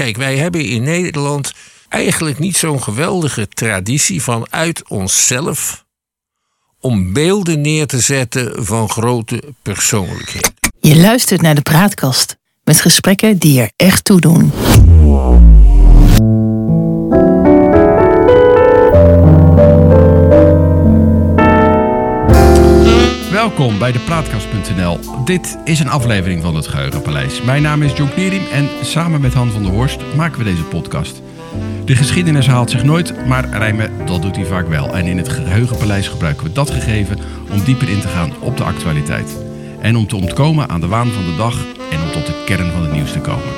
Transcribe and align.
Kijk, 0.00 0.16
wij 0.16 0.36
hebben 0.36 0.64
in 0.64 0.82
Nederland 0.82 1.52
eigenlijk 1.88 2.38
niet 2.38 2.56
zo'n 2.56 2.82
geweldige 2.82 3.48
traditie 3.48 4.22
vanuit 4.22 4.88
onszelf 4.88 5.84
om 6.78 7.12
beelden 7.12 7.60
neer 7.60 7.86
te 7.86 8.00
zetten 8.00 8.64
van 8.64 8.88
grote 8.88 9.42
persoonlijkheden. 9.62 10.54
Je 10.80 10.96
luistert 10.96 11.42
naar 11.42 11.54
de 11.54 11.60
praatkast 11.60 12.36
met 12.64 12.80
gesprekken 12.80 13.38
die 13.38 13.60
er 13.60 13.70
echt 13.76 14.04
toe 14.04 14.20
doen. 14.20 14.52
Welkom 23.40 23.78
bij 23.78 23.92
de 23.92 23.98
Praatkast.nl. 23.98 24.98
Dit 25.24 25.58
is 25.64 25.80
een 25.80 25.88
aflevering 25.88 26.42
van 26.42 26.54
het 26.54 26.66
Geheugenpaleis. 26.66 27.42
Mijn 27.42 27.62
naam 27.62 27.82
is 27.82 27.92
John 27.92 28.10
Knierim 28.10 28.42
en 28.52 28.68
samen 28.82 29.20
met 29.20 29.34
Han 29.34 29.50
van 29.50 29.62
der 29.62 29.72
Horst 29.72 30.14
maken 30.16 30.38
we 30.38 30.44
deze 30.44 30.62
podcast. 30.62 31.22
De 31.84 31.96
geschiedenis 31.96 32.46
haalt 32.46 32.70
zich 32.70 32.84
nooit, 32.84 33.26
maar 33.26 33.48
rijmen, 33.48 34.06
dat 34.06 34.22
doet 34.22 34.36
hij 34.36 34.44
vaak 34.44 34.68
wel. 34.68 34.94
En 34.94 35.06
in 35.06 35.16
het 35.16 35.28
Geheugenpaleis 35.28 36.08
gebruiken 36.08 36.46
we 36.46 36.52
dat 36.52 36.70
gegeven 36.70 37.18
om 37.50 37.64
dieper 37.64 37.88
in 37.88 38.00
te 38.00 38.08
gaan 38.08 38.32
op 38.40 38.56
de 38.56 38.64
actualiteit. 38.64 39.36
En 39.80 39.96
om 39.96 40.06
te 40.06 40.16
ontkomen 40.16 40.68
aan 40.68 40.80
de 40.80 40.88
waan 40.88 41.10
van 41.10 41.24
de 41.24 41.36
dag 41.36 41.58
en 41.90 42.02
om 42.02 42.10
tot 42.12 42.26
de 42.26 42.42
kern 42.44 42.70
van 42.70 42.82
het 42.82 42.92
nieuws 42.92 43.12
te 43.12 43.20
komen. 43.20 43.52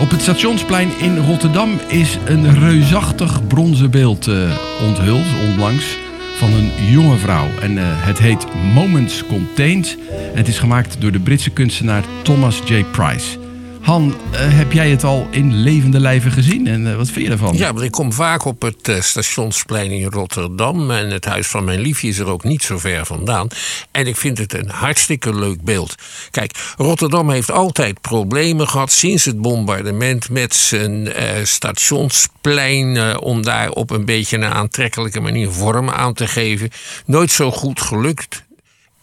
Op 0.00 0.10
het 0.10 0.20
stationsplein 0.20 0.90
in 0.98 1.18
Rotterdam 1.18 1.70
is 1.88 2.18
een 2.24 2.58
reusachtig 2.58 3.46
bronzen 3.46 3.90
beeld 3.90 4.26
uh, 4.26 4.50
onthuld 4.86 5.26
onlangs 5.48 5.98
van 6.36 6.52
een 6.52 6.70
jonge 6.90 7.16
vrouw. 7.16 7.48
En 7.60 7.72
uh, 7.72 7.82
het 7.84 8.18
heet 8.18 8.46
Moments 8.74 9.26
Contained. 9.26 9.98
Het 10.34 10.48
is 10.48 10.58
gemaakt 10.58 11.00
door 11.00 11.12
de 11.12 11.20
Britse 11.20 11.50
kunstenaar 11.50 12.04
Thomas 12.22 12.62
J. 12.64 12.84
Price. 12.84 13.41
Han, 13.82 14.14
uh, 14.32 14.38
heb 14.38 14.72
jij 14.72 14.90
het 14.90 15.04
al 15.04 15.28
in 15.30 15.54
levende 15.54 16.00
lijven 16.00 16.32
gezien 16.32 16.66
en 16.66 16.86
uh, 16.86 16.96
wat 16.96 17.10
vind 17.10 17.26
je 17.26 17.32
ervan? 17.32 17.56
Ja, 17.56 17.72
want 17.72 17.84
ik 17.84 17.90
kom 17.90 18.12
vaak 18.12 18.44
op 18.44 18.62
het 18.62 18.88
uh, 18.88 19.00
stationsplein 19.00 19.90
in 19.90 20.10
Rotterdam. 20.10 20.90
En 20.90 21.10
het 21.10 21.24
huis 21.24 21.46
van 21.46 21.64
mijn 21.64 21.80
liefje 21.80 22.08
is 22.08 22.18
er 22.18 22.26
ook 22.26 22.44
niet 22.44 22.62
zo 22.62 22.78
ver 22.78 23.06
vandaan. 23.06 23.48
En 23.90 24.06
ik 24.06 24.16
vind 24.16 24.38
het 24.38 24.54
een 24.54 24.68
hartstikke 24.68 25.34
leuk 25.34 25.62
beeld. 25.62 25.94
Kijk, 26.30 26.74
Rotterdam 26.76 27.30
heeft 27.30 27.50
altijd 27.50 28.00
problemen 28.00 28.68
gehad 28.68 28.92
sinds 28.92 29.24
het 29.24 29.40
bombardement 29.40 30.30
met 30.30 30.54
zijn 30.54 31.08
stationsplein. 31.42 33.18
om 33.18 33.42
daar 33.42 33.70
op 33.70 33.90
een 33.90 34.04
beetje 34.04 34.36
een 34.36 34.44
aantrekkelijke 34.44 35.20
manier 35.20 35.50
vorm 35.50 35.90
aan 35.90 36.14
te 36.14 36.26
geven. 36.26 36.70
Nooit 37.06 37.30
zo 37.30 37.50
goed 37.50 37.80
gelukt. 37.80 38.44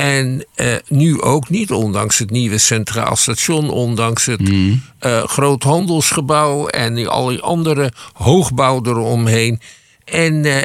En 0.01 0.45
uh, 0.55 0.75
nu 0.87 1.21
ook 1.21 1.49
niet, 1.49 1.71
ondanks 1.71 2.17
het 2.17 2.29
nieuwe 2.29 2.57
Centraal 2.57 3.15
Station, 3.15 3.69
ondanks 3.69 4.25
het 4.25 4.49
mm. 4.49 4.81
uh, 5.01 5.23
groothandelsgebouw 5.23 6.67
en 6.67 6.93
die, 6.93 7.07
al 7.07 7.27
die 7.27 7.39
andere 7.39 7.91
hoogbouw 8.13 8.85
eromheen. 8.85 9.59
En 10.05 10.45
uh, 10.45 10.57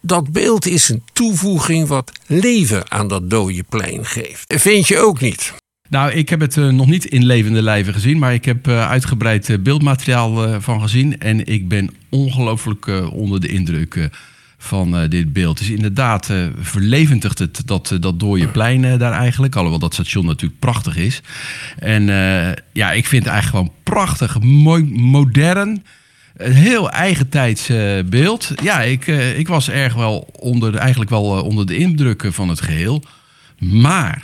dat 0.00 0.32
beeld 0.32 0.66
is 0.66 0.88
een 0.88 1.02
toevoeging 1.12 1.88
wat 1.88 2.12
leven 2.26 2.90
aan 2.90 3.08
dat 3.08 3.30
dode 3.30 3.62
plein 3.68 4.06
geeft. 4.06 4.54
Vind 4.56 4.88
je 4.88 4.98
ook 4.98 5.20
niet? 5.20 5.54
Nou, 5.88 6.12
ik 6.12 6.28
heb 6.28 6.40
het 6.40 6.56
uh, 6.56 6.68
nog 6.68 6.86
niet 6.86 7.04
in 7.04 7.24
levende 7.24 7.62
lijven 7.62 7.92
gezien, 7.92 8.18
maar 8.18 8.34
ik 8.34 8.44
heb 8.44 8.68
uh, 8.68 8.88
uitgebreid 8.88 9.48
uh, 9.48 9.58
beeldmateriaal 9.58 10.60
van 10.60 10.80
gezien. 10.80 11.18
En 11.18 11.46
ik 11.46 11.68
ben 11.68 11.90
ongelooflijk 12.08 12.86
onder 13.12 13.40
de 13.40 13.48
indruk 13.48 14.10
van 14.62 15.02
uh, 15.02 15.08
dit 15.08 15.32
beeld. 15.32 15.58
Dus 15.58 15.70
inderdaad 15.70 16.28
uh, 16.28 16.46
verlevendigt 16.60 17.38
het 17.38 17.62
dat, 17.64 17.90
uh, 17.90 18.00
dat 18.00 18.20
dode 18.20 18.48
plein 18.48 18.98
daar 18.98 19.12
eigenlijk. 19.12 19.54
Alhoewel 19.54 19.78
dat 19.78 19.94
station 19.94 20.26
natuurlijk 20.26 20.60
prachtig 20.60 20.96
is. 20.96 21.20
En 21.78 22.04
ja, 22.72 22.92
ik 22.92 23.06
vind 23.06 23.24
het 23.24 23.32
eigenlijk 23.32 23.48
gewoon 23.48 23.72
prachtig, 23.82 24.40
mooi, 24.40 24.84
modern. 24.84 25.84
Een 26.36 26.52
heel 26.52 26.90
eigentijds 26.90 27.70
beeld. 28.06 28.52
Ja, 28.62 28.80
ik, 28.80 29.06
ik 29.36 29.48
was 29.48 29.70
erg 29.70 29.94
wel 29.94 30.28
onder, 30.32 30.74
eigenlijk 30.74 31.10
wel 31.10 31.24
onder 31.24 31.66
de 31.66 31.76
indrukken 31.76 32.32
van 32.32 32.48
het 32.48 32.60
geheel. 32.60 33.04
Maar 33.58 34.22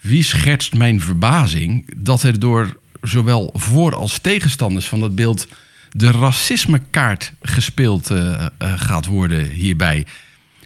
wie 0.00 0.22
schetst 0.22 0.74
mijn 0.74 1.00
verbazing 1.00 1.94
dat 1.96 2.22
er 2.22 2.38
door 2.38 2.76
zowel 3.00 3.50
voor- 3.54 3.94
als 3.94 4.18
tegenstanders 4.18 4.88
van 4.88 5.00
dat 5.00 5.14
beeld 5.14 5.46
de 5.92 6.10
racismekaart 6.10 7.32
gespeeld 7.42 8.10
uh, 8.10 8.18
uh, 8.18 8.46
gaat 8.76 9.06
worden 9.06 9.48
hierbij. 9.48 10.06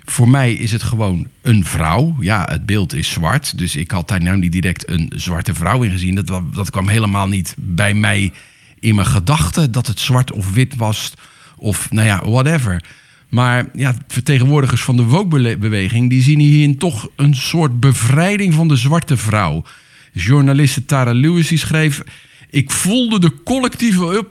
Voor 0.04 0.28
mij 0.28 0.52
is 0.52 0.72
het 0.72 0.82
gewoon 0.82 1.28
een 1.42 1.64
vrouw. 1.64 2.16
Ja, 2.20 2.46
het 2.50 2.66
beeld 2.66 2.94
is 2.94 3.10
zwart. 3.10 3.58
Dus 3.58 3.76
ik 3.76 3.90
had 3.90 4.08
daar 4.08 4.22
nou 4.22 4.38
niet 4.38 4.52
direct 4.52 4.88
een 4.88 5.12
zwarte 5.16 5.54
vrouw 5.54 5.82
in 5.82 5.90
gezien. 5.90 6.14
Dat, 6.14 6.42
dat 6.54 6.70
kwam 6.70 6.88
helemaal 6.88 7.28
niet 7.28 7.54
bij 7.58 7.94
mij 7.94 8.32
in 8.80 8.94
mijn 8.94 9.06
gedachten 9.06 9.72
dat 9.72 9.86
het 9.86 10.00
zwart 10.00 10.32
of 10.32 10.52
wit 10.52 10.76
was. 10.76 11.12
Of 11.56 11.90
nou 11.90 12.06
ja, 12.06 12.24
whatever. 12.24 12.82
Maar 13.28 13.66
ja, 13.74 13.94
vertegenwoordigers 14.08 14.82
van 14.82 14.96
de 14.96 15.02
woke-beweging... 15.02 16.10
die 16.10 16.22
zien 16.22 16.38
hierin 16.38 16.78
toch 16.78 17.08
een 17.16 17.34
soort 17.34 17.80
bevrijding 17.80 18.54
van 18.54 18.68
de 18.68 18.76
zwarte 18.76 19.16
vrouw. 19.16 19.64
Journaliste 20.12 20.84
Tara 20.84 21.12
Lewis 21.12 21.48
die 21.48 21.58
schreef... 21.58 22.02
Ik 22.50 22.70
voelde 22.70 23.20
de 23.20 23.42
collectieve 23.44 24.24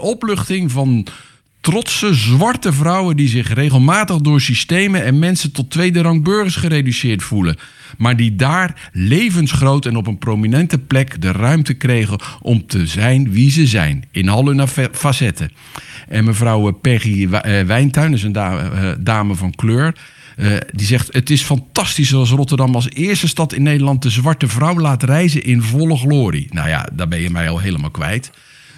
opluchting, 0.00 0.70
van 0.70 1.06
trotse 1.60 2.14
zwarte 2.14 2.72
vrouwen 2.72 3.16
die 3.16 3.28
zich 3.28 3.54
regelmatig 3.54 4.16
door 4.16 4.40
systemen 4.40 5.04
en 5.04 5.18
mensen 5.18 5.52
tot 5.52 5.70
tweede 5.70 6.00
rang 6.00 6.22
burgers 6.22 6.56
gereduceerd 6.56 7.22
voelen. 7.22 7.56
Maar 7.98 8.16
die 8.16 8.36
daar 8.36 8.90
levensgroot 8.92 9.86
en 9.86 9.96
op 9.96 10.06
een 10.06 10.18
prominente 10.18 10.78
plek 10.78 11.20
de 11.20 11.32
ruimte 11.32 11.74
kregen 11.74 12.18
om 12.40 12.66
te 12.66 12.86
zijn 12.86 13.30
wie 13.30 13.50
ze 13.50 13.66
zijn. 13.66 14.04
In 14.10 14.28
al 14.28 14.46
hun 14.46 14.68
facetten. 14.92 15.50
En 16.08 16.24
mevrouw 16.24 16.70
Peggy 16.70 17.28
Wijntuin, 17.66 18.12
is 18.12 18.22
een 18.22 18.32
dame 19.00 19.34
van 19.34 19.54
kleur. 19.54 19.94
Uh, 20.36 20.56
die 20.72 20.86
zegt: 20.86 21.12
Het 21.12 21.30
is 21.30 21.42
fantastisch 21.42 22.14
als 22.14 22.30
Rotterdam 22.30 22.74
als 22.74 22.90
eerste 22.90 23.28
stad 23.28 23.52
in 23.52 23.62
Nederland 23.62 24.02
de 24.02 24.10
zwarte 24.10 24.48
vrouw 24.48 24.78
laat 24.78 25.02
reizen 25.02 25.44
in 25.44 25.62
volle 25.62 25.96
glorie. 25.96 26.46
Nou 26.50 26.68
ja, 26.68 26.88
daar 26.92 27.08
ben 27.08 27.20
je 27.20 27.30
mij 27.30 27.48
al 27.48 27.58
helemaal 27.58 27.90
kwijt. 27.90 28.30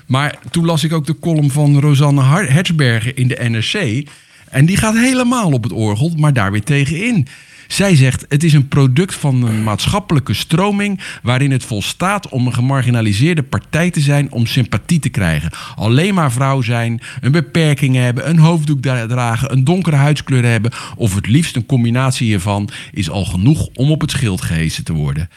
Maar 0.07 0.39
toen 0.51 0.65
las 0.65 0.85
ik 0.85 0.93
ook 0.93 1.07
de 1.07 1.19
column 1.19 1.51
van 1.51 1.81
Rosanne 1.81 2.23
Hertzberger 2.23 3.19
in 3.19 3.29
de 3.29 3.49
NRC. 3.49 4.07
En 4.51 4.67
die 4.67 4.77
gaat 4.77 4.95
helemaal 4.95 5.53
op 5.53 5.63
het 5.63 5.73
orgel, 5.73 6.13
maar 6.17 6.33
daar 6.33 6.53
weer 6.53 6.63
tegenin. 6.63 7.27
Zij 7.75 7.97
zegt: 7.97 8.25
het 8.29 8.45
is 8.45 8.53
een 8.53 8.69
product 8.69 9.15
van 9.15 9.43
een 9.43 9.62
maatschappelijke 9.62 10.35
stroming 10.35 11.01
waarin 11.23 11.51
het 11.51 11.65
volstaat 11.65 12.29
om 12.29 12.47
een 12.47 12.55
gemarginaliseerde 12.55 13.43
partij 13.43 13.91
te 13.91 14.01
zijn 14.01 14.33
om 14.33 14.47
sympathie 14.47 14.99
te 14.99 15.09
krijgen. 15.09 15.51
Alleen 15.77 16.15
maar 16.15 16.33
vrouw 16.33 16.61
zijn, 16.61 17.01
een 17.21 17.33
beperking 17.33 17.97
hebben, 17.97 18.29
een 18.29 18.39
hoofddoek 18.39 18.83
dragen, 18.83 19.53
een 19.53 19.65
donkere 19.65 19.97
huidskleur 19.97 20.45
hebben 20.45 20.73
of 20.97 21.15
het 21.15 21.27
liefst 21.27 21.57
een 21.57 21.67
combinatie 21.67 22.27
hiervan 22.27 22.69
is 22.93 23.11
al 23.11 23.25
genoeg 23.25 23.69
om 23.75 23.91
op 23.91 24.01
het 24.01 24.11
schild 24.11 24.41
gehesen 24.41 24.85
te 24.85 24.93
worden. 24.93 25.29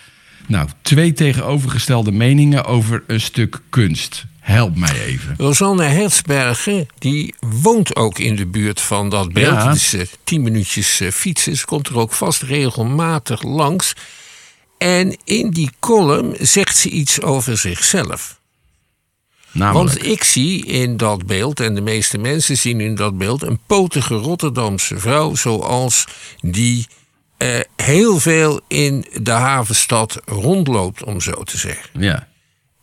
Nou, 0.47 0.69
twee 0.81 1.13
tegenovergestelde 1.13 2.11
meningen 2.11 2.65
over 2.65 3.03
een 3.07 3.21
stuk 3.21 3.61
kunst. 3.69 4.25
Help 4.47 4.75
mij 4.75 5.01
even. 5.05 5.35
Rosanne 5.37 5.83
Hertzberger, 5.83 6.85
die 6.97 7.35
woont 7.39 7.95
ook 7.95 8.19
in 8.19 8.35
de 8.35 8.45
buurt 8.45 8.81
van 8.81 9.09
dat 9.09 9.33
beeld. 9.33 9.53
Ja. 9.53 9.71
Dus 9.71 9.93
uh, 9.93 10.01
tien 10.23 10.41
minuutjes 10.41 11.01
uh, 11.01 11.11
fietsen. 11.11 11.57
Ze 11.57 11.65
komt 11.65 11.87
er 11.87 11.97
ook 11.97 12.13
vast 12.13 12.41
regelmatig 12.41 13.43
langs. 13.43 13.93
En 14.77 15.17
in 15.23 15.49
die 15.49 15.69
column 15.79 16.35
zegt 16.39 16.77
ze 16.77 16.89
iets 16.89 17.21
over 17.21 17.57
zichzelf. 17.57 18.39
Namelijk. 19.51 19.89
Want 19.89 20.05
ik 20.05 20.23
zie 20.23 20.65
in 20.65 20.97
dat 20.97 21.25
beeld, 21.25 21.59
en 21.59 21.75
de 21.75 21.81
meeste 21.81 22.17
mensen 22.17 22.57
zien 22.57 22.81
in 22.81 22.95
dat 22.95 23.17
beeld, 23.17 23.41
een 23.41 23.59
potige 23.65 24.15
Rotterdamse 24.15 24.99
vrouw 24.99 25.35
zoals 25.35 26.05
die 26.39 26.87
uh, 27.37 27.59
heel 27.75 28.19
veel 28.19 28.61
in 28.67 29.05
de 29.21 29.31
havenstad 29.31 30.21
rondloopt, 30.25 31.03
om 31.03 31.21
zo 31.21 31.43
te 31.43 31.57
zeggen. 31.57 31.89
Ja. 32.01 32.27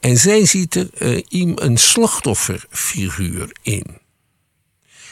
En 0.04 0.16
zij 0.18 0.44
ziet 0.46 0.74
er 0.74 0.88
uh, 0.98 1.52
een 1.54 1.76
slachtofferfiguur 1.76 3.52
in. 3.62 3.84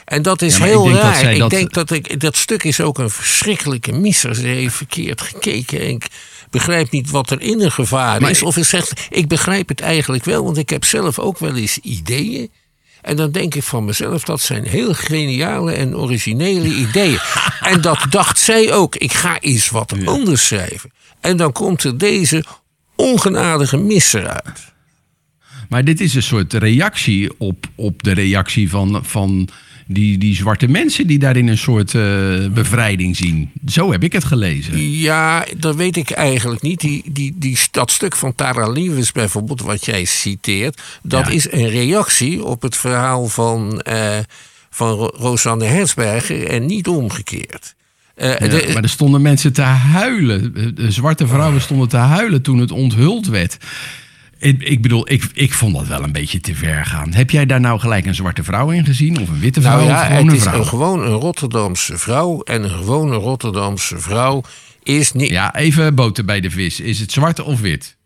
En 0.04 0.22
dat 0.22 0.42
is 0.42 0.56
Ja, 0.56 0.64
heel 0.64 0.86
ik 0.88 0.92
dat 0.94 1.02
raar. 1.02 1.14
zij 1.16 1.32
ik 1.32 1.38
dat- 1.38 1.50
denk 1.50 1.72
dat 1.72 1.90
ik, 1.90 2.20
dat 2.20 2.36
stuk 2.36 2.62
is 2.64 2.80
ook 2.80 2.98
een 2.98 3.10
verschrikkelijke 3.10 3.92
misser. 3.92 4.34
Ze 4.34 4.46
heeft 4.46 4.74
verkeerd 4.74 5.20
gekeken 5.20 5.80
en 5.80 5.88
ik 5.88 6.06
begrijp 6.50 6.90
niet 6.90 7.10
wat 7.10 7.30
er 7.30 7.40
in 7.40 7.60
een 7.60 7.72
gevaar 7.72 8.20
Maar 8.20 8.30
is. 8.30 8.42
Of 8.42 8.54
ze 8.54 8.62
zegt, 8.62 9.06
ik 9.10 9.28
begrijp 9.28 9.68
het 9.68 9.80
eigenlijk 9.80 10.24
wel, 10.24 10.44
want 10.44 10.56
ik 10.56 10.70
heb 10.70 10.84
zelf 10.84 11.18
ook 11.18 11.38
wel 11.38 11.56
eens 11.56 11.78
ideeën. 11.78 12.50
En 13.02 13.16
dan 13.16 13.30
denk 13.32 13.54
ik 13.54 13.62
van 13.62 13.84
mezelf, 13.84 14.22
dat 14.24 14.40
zijn 14.40 14.64
heel 14.64 14.94
geniale 14.94 15.72
en 15.72 15.96
originele 15.96 16.68
ideeën. 16.86 17.18
en 17.60 17.80
dat 17.80 17.98
dacht 18.10 18.38
zij 18.38 18.72
ook. 18.72 18.96
Ik 18.96 19.12
ga 19.12 19.40
iets 19.40 19.68
wat 19.70 19.94
anders 20.04 20.46
schrijven. 20.46 20.92
En 21.20 21.36
dan 21.36 21.52
komt 21.52 21.84
er 21.84 21.98
deze 21.98 22.44
ongenadige 22.96 23.76
misser 23.76 24.28
uit. 24.28 24.70
Maar 25.72 25.84
dit 25.84 26.00
is 26.00 26.14
een 26.14 26.22
soort 26.22 26.52
reactie 26.52 27.30
op, 27.38 27.66
op 27.74 28.02
de 28.02 28.12
reactie 28.12 28.70
van, 28.70 29.00
van 29.04 29.48
die, 29.86 30.18
die 30.18 30.34
zwarte 30.34 30.68
mensen 30.68 31.06
die 31.06 31.18
daarin 31.18 31.48
een 31.48 31.58
soort 31.58 31.94
eh, 31.94 32.02
bevrijding 32.54 33.16
zien. 33.16 33.50
Zo 33.66 33.92
heb 33.92 34.02
ik 34.02 34.12
het 34.12 34.24
gelezen. 34.24 34.90
Ja, 34.90 35.46
dat 35.56 35.76
weet 35.76 35.96
ik 35.96 36.10
eigenlijk 36.10 36.62
niet. 36.62 36.80
Die, 36.80 37.02
die, 37.12 37.34
die, 37.36 37.58
dat 37.70 37.90
stuk 37.90 38.16
van 38.16 38.34
Tara 38.34 38.68
Liewes 38.70 39.12
bijvoorbeeld, 39.12 39.60
wat 39.60 39.84
jij 39.84 40.04
citeert... 40.04 40.80
dat 41.02 41.26
Ja. 41.26 41.32
is 41.32 41.52
een 41.52 41.68
reactie 41.68 42.44
op 42.44 42.62
het 42.62 42.76
verhaal 42.76 43.26
van, 43.28 43.80
eh 43.80 44.18
van 44.70 44.88
Ro- 44.90 45.12
Rosanne 45.16 45.64
Herzberger... 45.64 46.46
en 46.46 46.66
niet 46.66 46.88
omgekeerd. 46.88 47.74
Eh, 48.14 48.28
Ja, 48.38 48.48
de- 48.48 48.70
maar 48.72 48.82
er 48.82 48.88
stonden 48.88 49.22
mensen 49.22 49.52
te 49.52 49.62
huilen. 49.62 50.54
De 50.74 50.90
zwarte 50.90 51.26
vrouwen 51.26 51.60
stonden 51.60 51.88
te 51.88 51.96
huilen 51.96 52.42
toen 52.42 52.58
het 52.58 52.70
onthuld 52.70 53.26
werd. 53.26 53.56
Ik, 54.42 54.62
ik 54.62 54.82
bedoel, 54.82 55.10
ik, 55.10 55.30
ik 55.34 55.52
vond 55.52 55.74
dat 55.74 55.86
wel 55.86 56.02
een 56.02 56.12
beetje 56.12 56.40
te 56.40 56.54
ver 56.54 56.86
gaan. 56.86 57.12
Heb 57.12 57.30
jij 57.30 57.46
daar 57.46 57.60
nou 57.60 57.80
gelijk 57.80 58.06
een 58.06 58.14
zwarte 58.14 58.42
vrouw 58.44 58.70
in 58.70 58.84
gezien? 58.84 59.20
Of 59.20 59.28
een 59.28 59.40
witte 59.40 59.60
vrouw? 59.60 59.76
nou 59.76 59.88
ja, 59.88 60.04
het 60.04 60.26
een 60.26 60.34
is 60.34 60.42
vrouw? 60.42 60.58
een, 60.58 60.66
gewoon 60.66 61.02
een 61.02 61.12
Rotterdamse 61.12 61.98
vrouw... 61.98 62.40
en 62.40 62.62
een 62.62 62.70
gewone 62.70 63.16
Rotterdamse 63.16 63.98
vrouw 63.98 64.42
is 64.82 65.12
niet... 65.12 65.28
Ja, 65.28 65.54
even 65.54 65.94
boter 65.94 66.24
bij 66.24 66.40
de 66.40 66.50
vis. 66.50 66.80
Is 66.80 66.98
het 67.00 67.12
zwart 67.12 67.40
of 67.40 67.60
wit? 67.60 67.96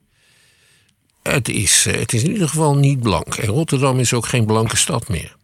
Het 1.22 1.48
is, 1.48 1.86
eh, 1.86 1.98
het 1.98 2.12
is 2.12 2.22
in 2.22 2.32
ieder 2.32 2.48
geval 2.48 2.76
niet 2.76 3.00
blank. 3.00 3.34
En 3.34 3.48
Rotterdam 3.48 3.98
is 3.98 4.12
ook 4.12 4.26
geen 4.26 4.46
blanke 4.46 4.76
stad 4.76 5.08
meer. 5.08 5.36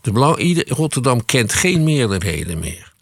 De 0.00 0.12
blau- 0.12 0.38
ieder, 0.38 0.68
Rotterdam 0.68 1.24
kent 1.24 1.52
geen 1.52 1.84
meerderheden 1.84 2.58
meer. 2.58 2.92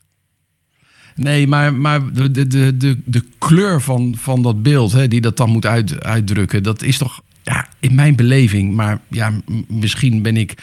Nee, 1.14 1.46
maar, 1.46 1.74
maar 1.74 2.12
de, 2.12 2.30
de, 2.30 2.46
de, 2.46 2.76
de, 2.76 2.96
de 3.04 3.22
kleur 3.38 3.80
van, 3.82 4.14
van 4.18 4.42
dat 4.42 4.62
beeld, 4.62 4.92
hè, 4.92 5.08
die 5.08 5.20
dat 5.20 5.36
dan 5.36 5.50
moet 5.50 5.66
uit, 5.66 6.04
uitdrukken, 6.04 6.62
dat 6.62 6.82
is 6.82 6.98
toch 6.98 7.20
ja, 7.42 7.68
in 7.80 7.94
mijn 7.94 8.16
beleving. 8.16 8.74
Maar 8.74 9.00
ja, 9.08 9.32
misschien 9.68 10.22
ben 10.22 10.36
ik 10.36 10.54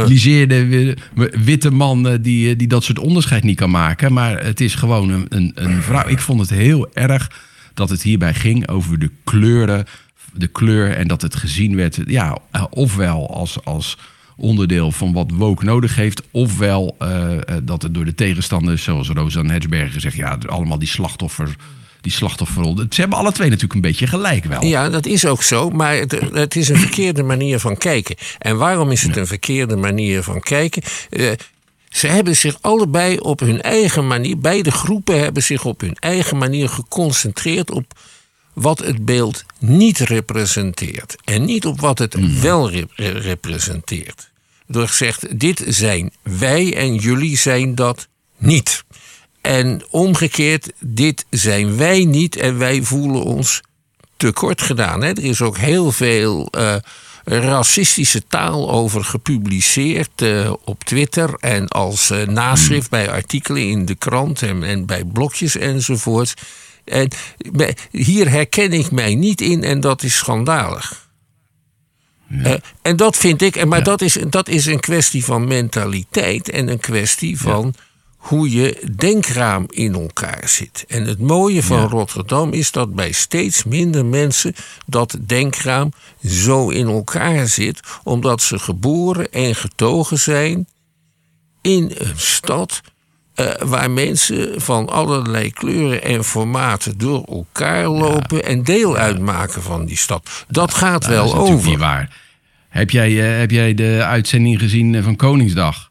Geprivilegeerde 0.00 0.96
wi- 1.14 1.30
witte 1.44 1.70
man 1.70 2.18
die, 2.22 2.56
die 2.56 2.68
dat 2.68 2.84
soort 2.84 2.98
onderscheid 2.98 3.42
niet 3.44 3.56
kan 3.56 3.70
maken. 3.70 4.12
Maar 4.12 4.44
het 4.44 4.60
is 4.60 4.74
gewoon 4.74 5.10
een, 5.10 5.26
een, 5.28 5.52
een 5.54 5.82
vrouw. 5.82 6.08
Ik 6.08 6.18
vond 6.18 6.40
het 6.40 6.50
heel 6.50 6.88
erg 6.92 7.30
dat 7.74 7.90
het 7.90 8.02
hierbij 8.02 8.34
ging 8.34 8.68
over 8.68 8.98
de 8.98 9.10
kleuren, 9.24 9.84
de 10.32 10.46
kleur 10.46 10.90
en 10.96 11.08
dat 11.08 11.22
het 11.22 11.36
gezien 11.36 11.76
werd, 11.76 11.98
ja, 12.06 12.38
eh, 12.50 12.64
ofwel 12.70 13.34
als, 13.34 13.64
als 13.64 13.96
onderdeel 14.36 14.92
van 14.92 15.12
wat 15.12 15.30
woke 15.30 15.64
nodig 15.64 15.94
heeft, 15.94 16.22
ofwel 16.30 16.96
eh, 16.98 17.34
eh, 17.34 17.40
dat 17.62 17.82
het 17.82 17.94
door 17.94 18.04
de 18.04 18.14
tegenstanders, 18.14 18.82
zoals 18.82 19.08
Rosanne 19.08 19.52
Hetsberger 19.52 20.00
zegt, 20.00 20.16
ja, 20.16 20.38
allemaal 20.46 20.78
die 20.78 20.88
slachtoffer, 20.88 21.56
die 22.00 22.12
slachtofferrol. 22.12 22.76
Ze 22.76 23.00
hebben 23.00 23.18
alle 23.18 23.32
twee 23.32 23.48
natuurlijk 23.48 23.74
een 23.74 23.80
beetje 23.80 24.06
gelijk 24.06 24.44
wel. 24.44 24.64
Ja, 24.64 24.88
dat 24.88 25.06
is 25.06 25.26
ook 25.26 25.42
zo, 25.42 25.70
maar 25.70 25.96
het, 25.96 26.20
het 26.32 26.56
is 26.56 26.68
een 26.68 26.78
verkeerde 26.78 27.22
manier 27.22 27.58
van 27.58 27.76
kijken. 27.76 28.16
En 28.38 28.56
waarom 28.56 28.90
is 28.90 29.02
het 29.02 29.16
een 29.16 29.26
verkeerde 29.26 29.76
manier 29.76 30.22
van 30.22 30.40
kijken? 30.40 30.82
Ze 31.88 32.06
hebben 32.06 32.36
zich 32.36 32.58
allebei 32.60 33.16
op 33.18 33.40
hun 33.40 33.62
eigen 33.62 34.06
manier, 34.06 34.38
beide 34.38 34.70
groepen 34.70 35.20
hebben 35.20 35.42
zich 35.42 35.64
op 35.64 35.80
hun 35.80 35.94
eigen 35.94 36.36
manier 36.36 36.68
geconcentreerd 36.68 37.70
op 37.70 37.94
wat 38.60 38.78
het 38.78 39.04
beeld 39.04 39.44
niet 39.58 39.98
representeert. 39.98 41.16
En 41.24 41.44
niet 41.44 41.66
op 41.66 41.80
wat 41.80 41.98
het 41.98 42.40
wel 42.40 42.70
rep- 42.70 42.92
re- 42.94 43.18
representeert. 43.18 44.30
Door 44.66 44.88
gezegd, 44.88 45.40
dit 45.40 45.64
zijn 45.66 46.12
wij 46.22 46.76
en 46.76 46.94
jullie 46.94 47.36
zijn 47.36 47.74
dat 47.74 48.08
niet. 48.38 48.84
En 49.40 49.82
omgekeerd, 49.90 50.72
dit 50.80 51.26
zijn 51.30 51.76
wij 51.76 52.04
niet 52.04 52.36
en 52.36 52.58
wij 52.58 52.82
voelen 52.82 53.22
ons 53.22 53.60
tekort 54.16 54.62
gedaan. 54.62 55.02
Hè? 55.02 55.08
Er 55.08 55.24
is 55.24 55.42
ook 55.42 55.58
heel 55.58 55.92
veel 55.92 56.48
eh, 56.50 56.76
racistische 57.24 58.22
taal 58.28 58.70
over 58.70 59.04
gepubliceerd 59.04 60.22
eh, 60.22 60.52
op 60.64 60.84
Twitter 60.84 61.34
en 61.34 61.68
als 61.68 62.10
eh, 62.10 62.26
naschrift 62.26 62.90
bij 62.90 63.10
artikelen 63.10 63.62
in 63.62 63.84
de 63.84 63.94
krant 63.94 64.42
en, 64.42 64.62
en 64.62 64.86
bij 64.86 65.04
blogjes 65.04 65.56
enzovoort. 65.56 66.34
En 66.88 67.08
hier 67.90 68.30
herken 68.30 68.72
ik 68.72 68.90
mij 68.90 69.14
niet 69.14 69.40
in 69.40 69.64
en 69.64 69.80
dat 69.80 70.02
is 70.02 70.16
schandalig. 70.16 71.08
Eh, 72.28 72.54
en 72.82 72.96
dat 72.96 73.16
vind 73.16 73.42
ik, 73.42 73.56
en 73.56 73.68
maar 73.68 73.82
dat, 73.82 74.00
is, 74.00 74.16
dat 74.28 74.48
is 74.48 74.66
een 74.66 74.80
kwestie 74.80 75.24
van 75.24 75.46
mentaliteit 75.46 76.48
en 76.50 76.68
een 76.68 76.80
kwestie 76.80 77.40
van 77.40 77.74
hoe 78.16 78.50
je 78.50 78.82
denkraam 78.96 79.64
in 79.68 79.94
elkaar 79.94 80.48
zit. 80.48 80.84
En 80.88 81.04
het 81.04 81.18
mooie 81.18 81.62
van 81.62 81.88
Rotterdam 81.88 82.52
is 82.52 82.70
dat 82.70 82.94
bij 82.94 83.12
steeds 83.12 83.64
minder 83.64 84.04
mensen 84.04 84.54
dat 84.86 85.16
denkraam 85.20 85.92
zo 86.24 86.68
in 86.68 86.86
elkaar 86.86 87.46
zit, 87.46 87.80
omdat 88.02 88.42
ze 88.42 88.58
geboren 88.58 89.32
en 89.32 89.54
getogen 89.54 90.18
zijn 90.18 90.68
in 91.60 91.92
een 91.94 92.18
stad 92.18 92.80
eh, 93.38 93.68
waar 93.68 93.90
mensen 93.90 94.60
van 94.60 94.88
allerlei 94.88 95.52
kleuren 95.52 96.02
en 96.02 96.24
formaten 96.24 96.98
door 96.98 97.24
elkaar 97.24 97.88
lopen 97.88 98.44
en 98.44 98.62
deel 98.62 98.96
uitmaken 98.96 99.62
van 99.62 99.84
die 99.86 99.96
stad. 99.96 100.44
Dat 100.48 100.74
gaat 100.74 101.00
Nou, 101.02 101.12
wel 101.12 101.22
dat 101.24 101.32
is 101.32 101.38
natuurlijk 101.38 101.58
over. 101.58 101.70
niet 101.70 101.78
waar. 101.78 102.16
Heb 102.68 102.90
jij, 102.90 103.32
eh, 103.32 103.38
heb 103.38 103.50
jij 103.50 103.74
de 103.74 104.02
uitzending 104.04 104.58
gezien 104.58 104.94
eh, 104.94 105.02
van 105.02 105.16
Koningsdag? 105.16 105.88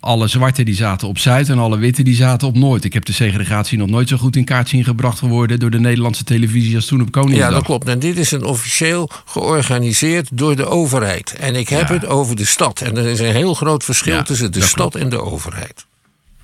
Alle 0.00 0.26
zwarten 0.28 0.64
die 0.64 0.74
zaten 0.74 1.08
op 1.08 1.18
Zuid 1.18 1.48
en 1.48 1.58
alle 1.58 1.78
witte 1.78 2.02
die 2.02 2.14
zaten 2.14 2.48
op 2.48 2.54
Noord. 2.56 2.84
Ik 2.84 2.92
heb 2.92 3.04
de 3.04 3.12
segregatie 3.12 3.78
nog 3.78 3.88
nooit 3.88 4.08
zo 4.08 4.16
goed 4.16 4.36
in 4.36 4.44
kaart 4.44 4.68
zien 4.68 4.84
gebracht 4.84 5.20
worden 5.20 5.58
door 5.58 5.70
de 5.70 5.80
Nederlandse 5.80 6.24
televisie 6.24 6.76
als 6.76 6.86
toen 6.86 7.00
op 7.00 7.10
Koningsdag. 7.12 7.48
Ja, 7.48 7.54
dat 7.54 7.64
klopt. 7.64 7.88
En 7.88 7.98
dit 7.98 8.16
is 8.18 8.30
een 8.30 8.44
officieel 8.44 9.10
georganiseerd 9.24 10.28
door 10.32 10.56
de 10.56 10.66
overheid. 10.66 11.32
En 11.32 11.54
ik 11.54 11.68
heb 11.68 11.88
Ja. 11.88 11.94
het 11.94 12.06
over 12.06 12.36
de 12.36 12.44
stad. 12.44 12.80
En 12.80 12.96
er 12.96 13.06
is 13.06 13.18
een 13.20 13.34
heel 13.34 13.54
groot 13.54 13.84
verschil 13.84 14.14
Ja, 14.14 14.22
tussen 14.22 14.52
de 14.52 14.62
stad 14.62 14.94
en 14.94 15.08
de 15.08 15.22
overheid. 15.22 15.86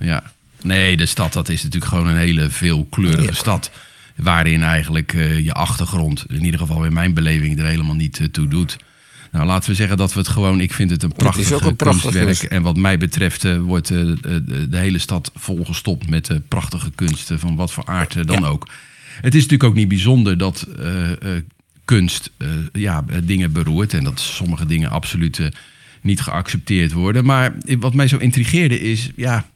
Ja. 0.05 0.23
Nee, 0.63 0.97
de 0.97 1.07
stad 1.07 1.33
dat 1.33 1.49
is 1.49 1.63
natuurlijk 1.63 1.93
gewoon 1.93 2.07
een 2.07 2.17
hele 2.17 2.51
veelkleurige 2.51 3.35
stad. 3.35 3.71
Waarin 4.17 4.63
eigenlijk 4.63 5.13
eh, 5.13 5.45
je 5.45 5.53
achtergrond, 5.53 6.25
in 6.29 6.45
ieder 6.45 6.61
geval 6.61 6.85
in 6.85 6.93
mijn 6.93 7.15
beleving, 7.15 7.59
er 7.59 7.67
helemaal 7.67 7.95
niet 7.95 8.19
eh, 8.19 8.27
toe 8.27 8.49
doet. 8.49 8.77
Nou, 9.33 9.47
laten 9.47 9.71
we 9.71 9.77
zeggen 9.77 9.97
dat 9.97 10.13
we 10.13 10.19
het 10.19 10.29
gewoon. 10.29 10.61
Ik 10.61 10.73
vind 10.73 10.91
het 10.91 11.03
een 11.03 11.13
prachtig 11.13 11.53
ook 11.53 11.63
een 11.63 11.77
prachtig 11.77 12.03
kunstwerk. 12.03 12.27
kunst. 12.27 12.43
En 12.43 12.63
wat 12.63 12.77
mij 12.77 12.99
betreft 12.99 13.45
eh, 13.45 13.59
wordt 13.59 13.89
de, 13.89 14.67
hele 14.71 14.99
stad 14.99 15.31
volgestopt 15.35 16.09
met 16.09 16.49
prachtige 16.49 16.91
kunsten 16.95 17.39
van 17.41 17.57
wat 17.57 17.73
voor 17.73 17.87
aard 17.87 18.27
dan 18.27 18.41
Ja. 18.41 18.47
ook. 18.47 18.69
Het 19.21 19.35
is 19.35 19.43
natuurlijk 19.43 19.71
ook 19.71 19.75
niet 19.75 19.89
bijzonder 19.89 20.39
dat 20.39 20.67
kunst 21.85 22.31
ja, 22.73 23.05
dingen 23.25 23.53
beroert. 23.53 23.95
En 23.95 24.05
dat 24.05 24.21
sommige 24.21 24.67
dingen 24.67 24.91
absoluut 24.91 25.51
niet 26.01 26.21
geaccepteerd 26.21 26.93
worden. 26.93 27.25
Maar 27.25 27.55
wat 27.79 27.95
mij 27.95 28.09
zo 28.09 28.17
intrigeerde 28.17 28.81
is, 28.81 29.11
ja, 29.17 29.47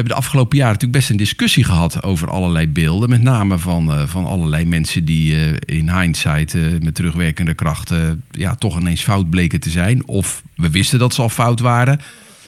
hebben 0.00 0.12
de 0.12 0.22
afgelopen 0.22 0.56
jaren 0.56 0.72
natuurlijk 0.72 0.98
best 0.98 1.10
een 1.10 1.16
discussie 1.16 1.64
gehad 1.64 2.02
over 2.02 2.30
allerlei 2.30 2.68
beelden. 2.68 3.08
Met 3.08 3.22
name 3.22 3.58
van, 3.58 3.92
eh, 3.92 4.06
van 4.06 4.26
allerlei 4.26 4.64
mensen 4.64 5.04
die 5.04 5.36
eh, 5.36 5.76
in 5.76 5.98
hindsight 5.98 6.54
eh, 6.54 6.62
met 6.80 6.94
terugwerkende 6.94 7.54
krachten 7.54 8.24
ja, 8.30 8.54
toch 8.54 8.80
ineens 8.80 9.02
fout 9.02 9.30
bleken 9.30 9.60
te 9.60 9.70
zijn. 9.70 10.06
Of 10.06 10.42
we 10.56 10.70
wisten 10.70 10.98
dat 10.98 11.14
ze 11.14 11.22
al 11.22 11.28
fout 11.28 11.60
waren. 11.60 12.00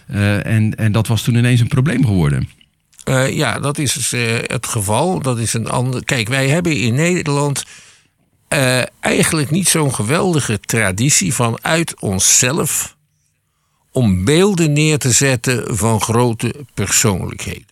En, 0.06 0.74
en 0.74 0.92
dat 0.92 1.06
was 1.06 1.22
toen 1.22 1.34
ineens 1.34 1.60
een 1.60 1.68
probleem 1.68 2.04
geworden. 2.04 2.48
Ja, 3.30 3.58
dat 3.58 3.78
is 3.78 3.92
dus, 3.92 4.10
het 4.46 4.66
geval. 4.66 5.20
Dat 5.22 5.38
is 5.38 5.54
een 5.54 5.68
ander. 5.68 6.04
Kijk, 6.04 6.28
wij 6.28 6.48
hebben 6.48 6.76
in 6.76 6.94
Nederland 6.94 7.64
eigenlijk 9.00 9.50
niet 9.50 9.68
zo'n 9.68 9.94
geweldige 9.94 10.60
traditie 10.60 11.34
vanuit 11.34 12.00
onszelf 12.00 12.95
om 13.96 14.24
beelden 14.24 14.72
neer 14.72 14.98
te 14.98 15.12
zetten 15.12 15.76
van 15.76 16.00
grote 16.00 16.54
persoonlijkheden. 16.74 17.66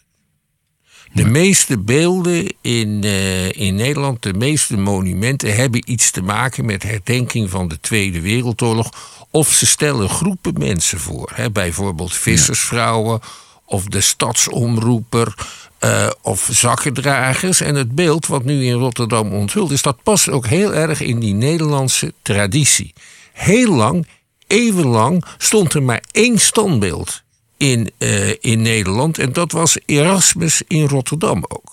De 1.12 1.24
meeste 1.24 1.78
beelden 1.78 2.54
in, 2.60 3.04
eh, 3.04 3.52
in 3.52 3.74
Nederland, 3.74 4.22
de 4.22 4.32
meeste 4.32 4.76
monumenten 4.76 5.54
hebben 5.54 5.90
iets 5.90 6.10
te 6.10 6.22
maken 6.22 6.64
met 6.64 6.82
herdenking 6.82 7.50
van 7.50 7.68
de 7.68 7.80
Tweede 7.80 8.20
Wereldoorlog. 8.20 8.90
Of 9.30 9.52
ze 9.52 9.66
stellen 9.66 10.08
groepen 10.08 10.54
mensen 10.58 11.00
voor. 11.00 11.30
Hè, 11.34 11.50
bijvoorbeeld 11.50 12.14
vissersvrouwen 12.14 13.20
of 13.64 13.84
de 13.84 14.00
stadsomroeper 14.00 15.34
eh, 15.78 16.10
of 16.22 16.48
zakkendragers. 16.50 17.60
En 17.60 17.74
het 17.74 17.94
beeld 17.94 18.26
wat 18.26 18.44
nu 18.44 18.64
in 18.64 18.72
Rotterdam 18.72 19.32
onthuld 19.32 19.70
is, 19.70 19.82
dat 19.82 20.02
past 20.02 20.28
ook 20.28 20.46
heel 20.46 20.74
erg 20.74 21.00
in 21.00 21.18
die 21.18 21.34
Nederlandse 21.34 22.12
traditie. 22.22 22.92
Heel 23.32 23.74
lang, 23.74 24.06
eeuwenlang, 24.46 25.24
stond 25.38 25.74
er 25.74 25.82
maar 25.82 26.02
één 26.10 26.38
standbeeld 26.38 27.22
in, 27.56 27.90
eh, 27.98 28.28
in 28.40 28.62
Nederland. 28.62 29.18
En 29.18 29.32
dat 29.32 29.52
was 29.52 29.78
Erasmus 29.86 30.62
in 30.68 30.88
Rotterdam 30.88 31.44
ook. 31.48 31.72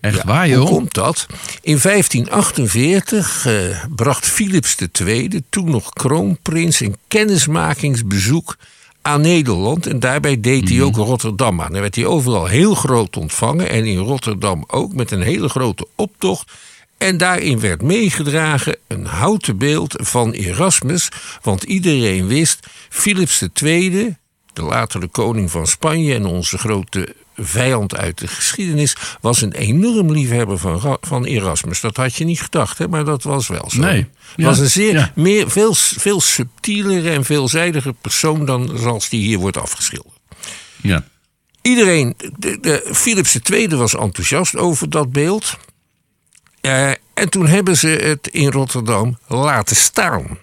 Echt 0.00 0.24
waar, 0.24 0.46
Hoe 0.48 0.56
joh? 0.56 0.66
komt 0.66 0.94
dat? 0.94 1.26
In 1.62 1.78
1548 1.80 3.46
eh, 3.46 3.84
bracht 3.96 4.26
Philips 4.26 4.76
II, 5.00 5.42
toen 5.50 5.70
nog 5.70 5.90
kroonprins, 5.92 6.80
een 6.80 6.96
kennismakingsbezoek 7.08 8.56
aan 9.02 9.20
Nederland. 9.20 9.86
En 9.86 10.00
daarbij 10.00 10.40
deed 10.40 10.68
hij 10.68 10.76
Mhm. 10.78 10.86
ook 10.86 10.96
Rotterdam 10.96 11.60
aan. 11.60 11.72
Dan 11.72 11.80
werd 11.80 11.94
hij 11.94 12.06
overal 12.06 12.46
heel 12.46 12.74
groot 12.74 13.16
ontvangen. 13.16 13.68
En 13.70 13.84
in 13.84 13.98
Rotterdam 13.98 14.64
ook 14.66 14.94
met 14.94 15.10
een 15.10 15.22
hele 15.22 15.48
grote 15.48 15.86
optocht. 15.96 16.52
En 17.00 17.16
daarin 17.16 17.60
werd 17.60 17.82
meegedragen 17.82 18.76
een 18.86 19.06
houten 19.06 19.58
beeld 19.58 19.94
van 19.98 20.32
Erasmus. 20.32 21.08
Want 21.42 21.62
iedereen 21.62 22.26
wist, 22.26 22.66
Philips 22.88 23.44
II, 23.62 24.16
de 24.52 24.62
latere 24.62 25.06
koning 25.06 25.50
van 25.50 25.66
Spanje 25.66 26.14
en 26.14 26.26
onze 26.26 26.58
grote 26.58 27.14
vijand 27.36 27.96
uit 27.96 28.18
de 28.18 28.26
geschiedenis, 28.26 28.96
was 29.20 29.42
een 29.42 29.52
enorm 29.52 30.12
liefhebber 30.12 30.58
van, 30.58 30.98
van 31.00 31.24
Erasmus. 31.24 31.80
Dat 31.80 31.96
had 31.96 32.14
je 32.14 32.24
niet 32.24 32.40
gedacht, 32.40 32.78
hè? 32.78 32.88
maar 32.88 33.04
dat 33.04 33.22
was 33.22 33.48
wel 33.48 33.70
zo. 33.70 33.80
Nee. 33.80 34.06
Ja. 34.36 34.44
was 34.44 34.58
een 34.58 34.70
zeer, 34.70 34.94
Ja. 34.94 35.12
meer, 35.14 35.50
veel, 35.50 35.74
veel 35.74 36.20
subtieler 36.20 37.12
en 37.12 37.24
veelzijdiger 37.24 37.92
persoon 37.92 38.44
dan 38.44 38.70
zoals 38.78 39.08
die 39.08 39.20
hier 39.22 39.38
wordt 39.38 39.56
afgeschilderd. 39.56 40.18
Ja. 40.82 41.04
Iedereen, 41.62 42.14
de, 42.38 42.58
de, 42.60 42.88
Philips 42.92 43.38
II 43.42 43.68
was 43.68 43.94
enthousiast 43.94 44.56
over 44.56 44.90
dat 44.90 45.12
beeld. 45.12 45.58
Eh, 46.60 46.88
en 47.14 47.28
toen 47.30 47.46
hebben 47.46 47.76
ze 47.76 47.88
het 47.88 48.26
in 48.28 48.50
Rotterdam 48.50 49.18
laten 49.26 49.76
staan. 49.76 50.38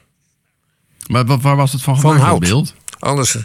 Maar 1.08 1.26
waar 1.26 1.56
was 1.56 1.72
het 1.72 1.82
van 1.82 2.00
Van 2.00 2.12
gemaakt, 2.12 2.20
dat 2.20 2.30
hout. 2.30 2.40
beeld? 2.50 2.74
Anders. 3.00 3.38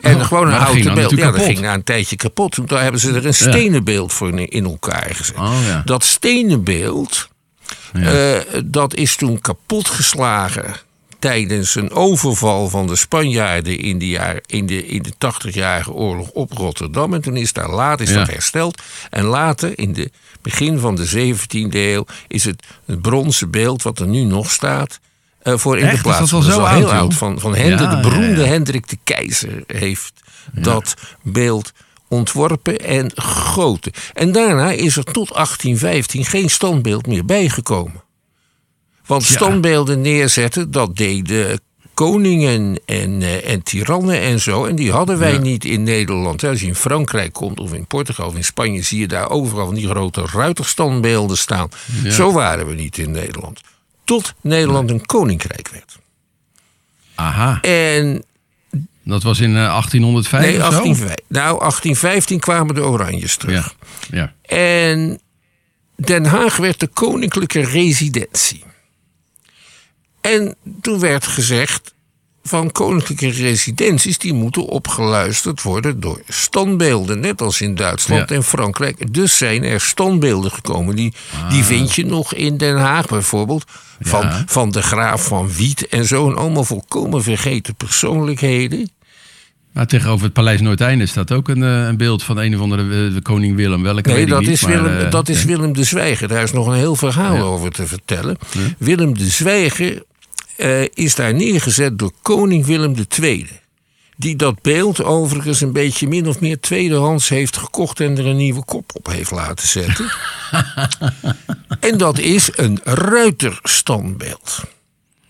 En 0.00 0.16
Oh, 0.16 0.26
gewoon 0.26 0.46
een 0.46 0.52
houten 0.60 0.94
beeld. 0.94 1.10
Ja, 1.10 1.16
dat 1.16 1.24
kapot. 1.30 1.46
ging 1.46 1.58
na 1.60 1.74
een 1.74 1.82
tijdje 1.84 2.16
kapot. 2.16 2.52
Toen 2.52 2.66
hebben 2.68 3.00
ze 3.00 3.12
er 3.14 3.26
een 3.26 3.34
stenen 3.34 3.84
beeld 3.84 4.12
voor 4.12 4.40
in, 4.40 4.64
elkaar 4.64 5.14
gezet. 5.14 5.36
Oh 5.36 5.58
ja. 5.66 5.82
Dat 5.84 6.04
stenen 6.04 6.64
beeld, 6.64 7.28
Ja. 7.92 8.34
eh, 8.34 8.60
dat 8.64 8.94
is 8.94 9.16
toen 9.16 9.40
kapotgeslagen 9.40 10.74
tijdens 11.18 11.74
een 11.74 11.90
overval 11.90 12.68
van 12.68 12.86
de 12.86 12.96
Spanjaarden 12.96 13.78
in 13.78 13.98
de, 13.98 14.08
jaar, 14.08 14.40
in 14.46 14.66
de, 14.66 14.86
in 14.86 15.02
de 15.02 15.12
80-jarige 15.48 15.92
oorlog 15.92 16.28
op 16.30 16.52
Rotterdam. 16.52 17.14
En 17.14 17.20
toen 17.20 17.36
is 17.36 17.52
daar 17.52 17.70
later 17.70 18.06
is 18.06 18.12
Ja. 18.12 18.18
dat 18.18 18.30
hersteld. 18.30 18.82
En 19.10 19.24
later, 19.24 19.78
in 19.78 19.94
het 19.94 20.10
begin 20.42 20.78
van 20.78 20.94
de 20.94 21.06
17e 21.06 21.68
eeuw, 21.72 22.04
is 22.28 22.44
het 22.44 22.66
het 22.86 23.02
bronzen 23.02 23.50
beeld 23.50 23.82
wat 23.82 23.98
er 23.98 24.06
nu 24.06 24.24
nog 24.24 24.50
staat. 24.50 25.00
eh, 25.42 25.56
voor 25.56 25.78
in 25.78 25.82
Echt? 25.84 25.90
de 25.90 25.96
Is 25.96 26.02
plaats. 26.02 26.30
dat 26.30 26.32
al 26.32 26.50
zo 26.52 26.60
al 26.60 26.68
heel 26.76 26.92
oud. 26.92 27.14
Van, 27.14 27.40
van 27.40 27.54
Hendrik, 27.54 27.90
Ja, 27.90 27.94
de 27.94 28.08
beroemde 28.08 28.40
ja. 28.42 28.46
Hendrik 28.46 28.88
de 28.88 28.98
Keizer 29.04 29.62
heeft 29.66 30.12
dat 30.52 30.94
beeld 31.22 31.72
ontworpen 32.08 32.78
en 32.78 33.10
gegoten. 33.14 33.92
En 34.14 34.32
daarna 34.32 34.70
is 34.70 34.96
er 34.96 35.04
tot 35.04 35.28
1815 35.34 36.24
geen 36.24 36.50
standbeeld 36.50 37.06
meer 37.06 37.24
bijgekomen. 37.24 38.02
Want 39.08 39.24
standbeelden 39.24 40.00
neerzetten, 40.00 40.70
dat 40.70 40.96
deden 40.96 41.60
koningen 41.94 42.80
en, 42.86 43.22
eh, 43.22 43.50
en 43.50 43.62
tirannen 43.62 44.20
en 44.20 44.40
zo. 44.40 44.64
En 44.64 44.76
die 44.76 44.92
hadden 44.92 45.18
wij 45.18 45.32
Ja. 45.32 45.38
niet 45.38 45.64
in 45.64 45.82
Nederland. 45.82 46.44
Als 46.44 46.60
je 46.60 46.66
in 46.66 46.74
Frankrijk 46.74 47.32
komt 47.32 47.60
of 47.60 47.72
in 47.72 47.86
Portugal 47.86 48.26
of 48.26 48.34
in 48.34 48.44
Spanje... 48.44 48.82
zie 48.82 48.98
je 49.00 49.08
daar 49.08 49.30
overal 49.30 49.66
van 49.66 49.74
die 49.74 49.88
grote 49.88 50.26
ruiterstandbeelden 50.32 51.36
staan. 51.38 51.68
Ja. 52.02 52.10
Zo 52.10 52.32
waren 52.32 52.66
we 52.66 52.74
niet 52.74 52.98
in 52.98 53.10
Nederland. 53.10 53.60
Tot 54.04 54.34
Nederland 54.40 54.90
een 54.90 55.06
koninkrijk 55.06 55.68
werd. 55.68 55.98
Aha. 57.14 57.60
En 57.60 58.22
Dat 59.04 59.22
was 59.22 59.40
in 59.40 59.52
1805 59.54 60.42
nee, 60.42 60.50
of 60.50 60.56
zo? 60.56 60.68
1815, 60.70 61.24
nou, 61.28 61.58
1815 61.58 62.38
kwamen 62.40 62.74
de 62.74 62.82
Oranjes 62.84 63.36
terug. 63.36 63.74
Ja. 64.10 64.32
ja. 64.46 64.56
En 64.90 65.20
Den 65.96 66.24
Haag 66.24 66.56
werd 66.56 66.80
de 66.80 66.86
koninklijke 66.86 67.60
residentie. 67.64 68.64
En 70.20 70.54
toen 70.80 71.00
werd 71.00 71.26
gezegd 71.26 71.94
van 72.42 72.72
koninklijke 72.72 73.28
residenties 73.30 74.18
die 74.18 74.32
moeten 74.32 74.66
opgeluisterd 74.66 75.62
worden 75.62 76.00
door 76.00 76.20
standbeelden, 76.28 77.20
net 77.20 77.40
als 77.42 77.60
in 77.60 77.74
Duitsland 77.74 78.28
Ja. 78.28 78.34
en 78.36 78.42
Frankrijk. 78.44 79.12
Dus 79.14 79.36
zijn 79.36 79.62
er 79.64 79.80
standbeelden 79.80 80.50
gekomen. 80.50 80.96
Die, 80.96 81.14
Ah. 81.34 81.50
die 81.50 81.64
vind 81.64 81.94
je 81.94 82.06
nog 82.06 82.34
in 82.34 82.56
Den 82.56 82.76
Haag 82.76 83.06
bijvoorbeeld. 83.06 83.64
Van, 84.00 84.20
Ja. 84.20 84.42
van 84.46 84.70
de 84.70 84.82
graaf 84.82 85.24
van 85.26 85.52
Wiet 85.52 85.86
en 85.88 86.04
zo. 86.04 86.28
En 86.30 86.36
allemaal 86.36 86.64
volkomen 86.64 87.22
vergeten 87.22 87.74
persoonlijkheden. 87.74 88.90
Maar 89.78 89.86
tegenover 89.86 90.24
het 90.24 90.32
Paleis 90.32 90.60
Noordeinde 90.60 91.06
staat 91.06 91.32
ook 91.32 91.48
een, 91.48 91.62
eh, 91.62 91.86
een 91.86 91.96
beeld 91.96 92.22
van 92.22 92.36
een 92.36 92.54
of 92.54 92.60
andere 92.60 92.82
eh, 92.82 93.14
de 93.14 93.22
koning 93.22 93.56
Willem. 93.56 93.82
Welke 93.82 94.08
Nee, 94.08 94.20
ik 94.20 94.28
dat, 94.28 94.40
niet, 94.40 94.48
is, 94.48 94.62
maar, 94.62 94.82
Willem, 94.82 94.98
eh, 94.98 95.10
dat 95.10 95.28
is. 95.28 95.44
Willem 95.44 95.72
de 95.72 95.84
Zwijger. 95.84 96.28
Daar 96.28 96.42
is 96.42 96.52
nog 96.52 96.66
een 96.66 96.74
heel 96.74 96.96
verhaal 96.96 97.34
Ja. 97.34 97.40
over 97.40 97.70
te 97.70 97.86
vertellen. 97.86 98.38
Willem 98.78 99.18
de 99.18 99.26
Zwijger 99.26 100.02
eh, 100.56 100.82
is 100.94 101.14
daar 101.14 101.34
neergezet 101.34 101.98
door 101.98 102.12
koning 102.22 102.66
Willem 102.66 102.94
II. 103.20 103.48
Die 104.16 104.36
dat 104.36 104.62
beeld 104.62 105.04
overigens 105.04 105.60
een 105.60 105.72
beetje 105.72 106.08
min 106.08 106.28
of 106.28 106.40
meer 106.40 106.60
tweedehands 106.60 107.28
heeft 107.28 107.56
gekocht 107.56 108.00
en 108.00 108.18
er 108.18 108.26
een 108.26 108.36
nieuwe 108.36 108.64
kop 108.64 108.90
op 108.94 109.06
heeft 109.06 109.30
laten 109.30 109.68
zetten. 109.68 110.12
en 111.90 111.98
dat 111.98 112.18
is 112.18 112.50
een 112.54 112.80
ruiterstandbeeld. 112.84 114.60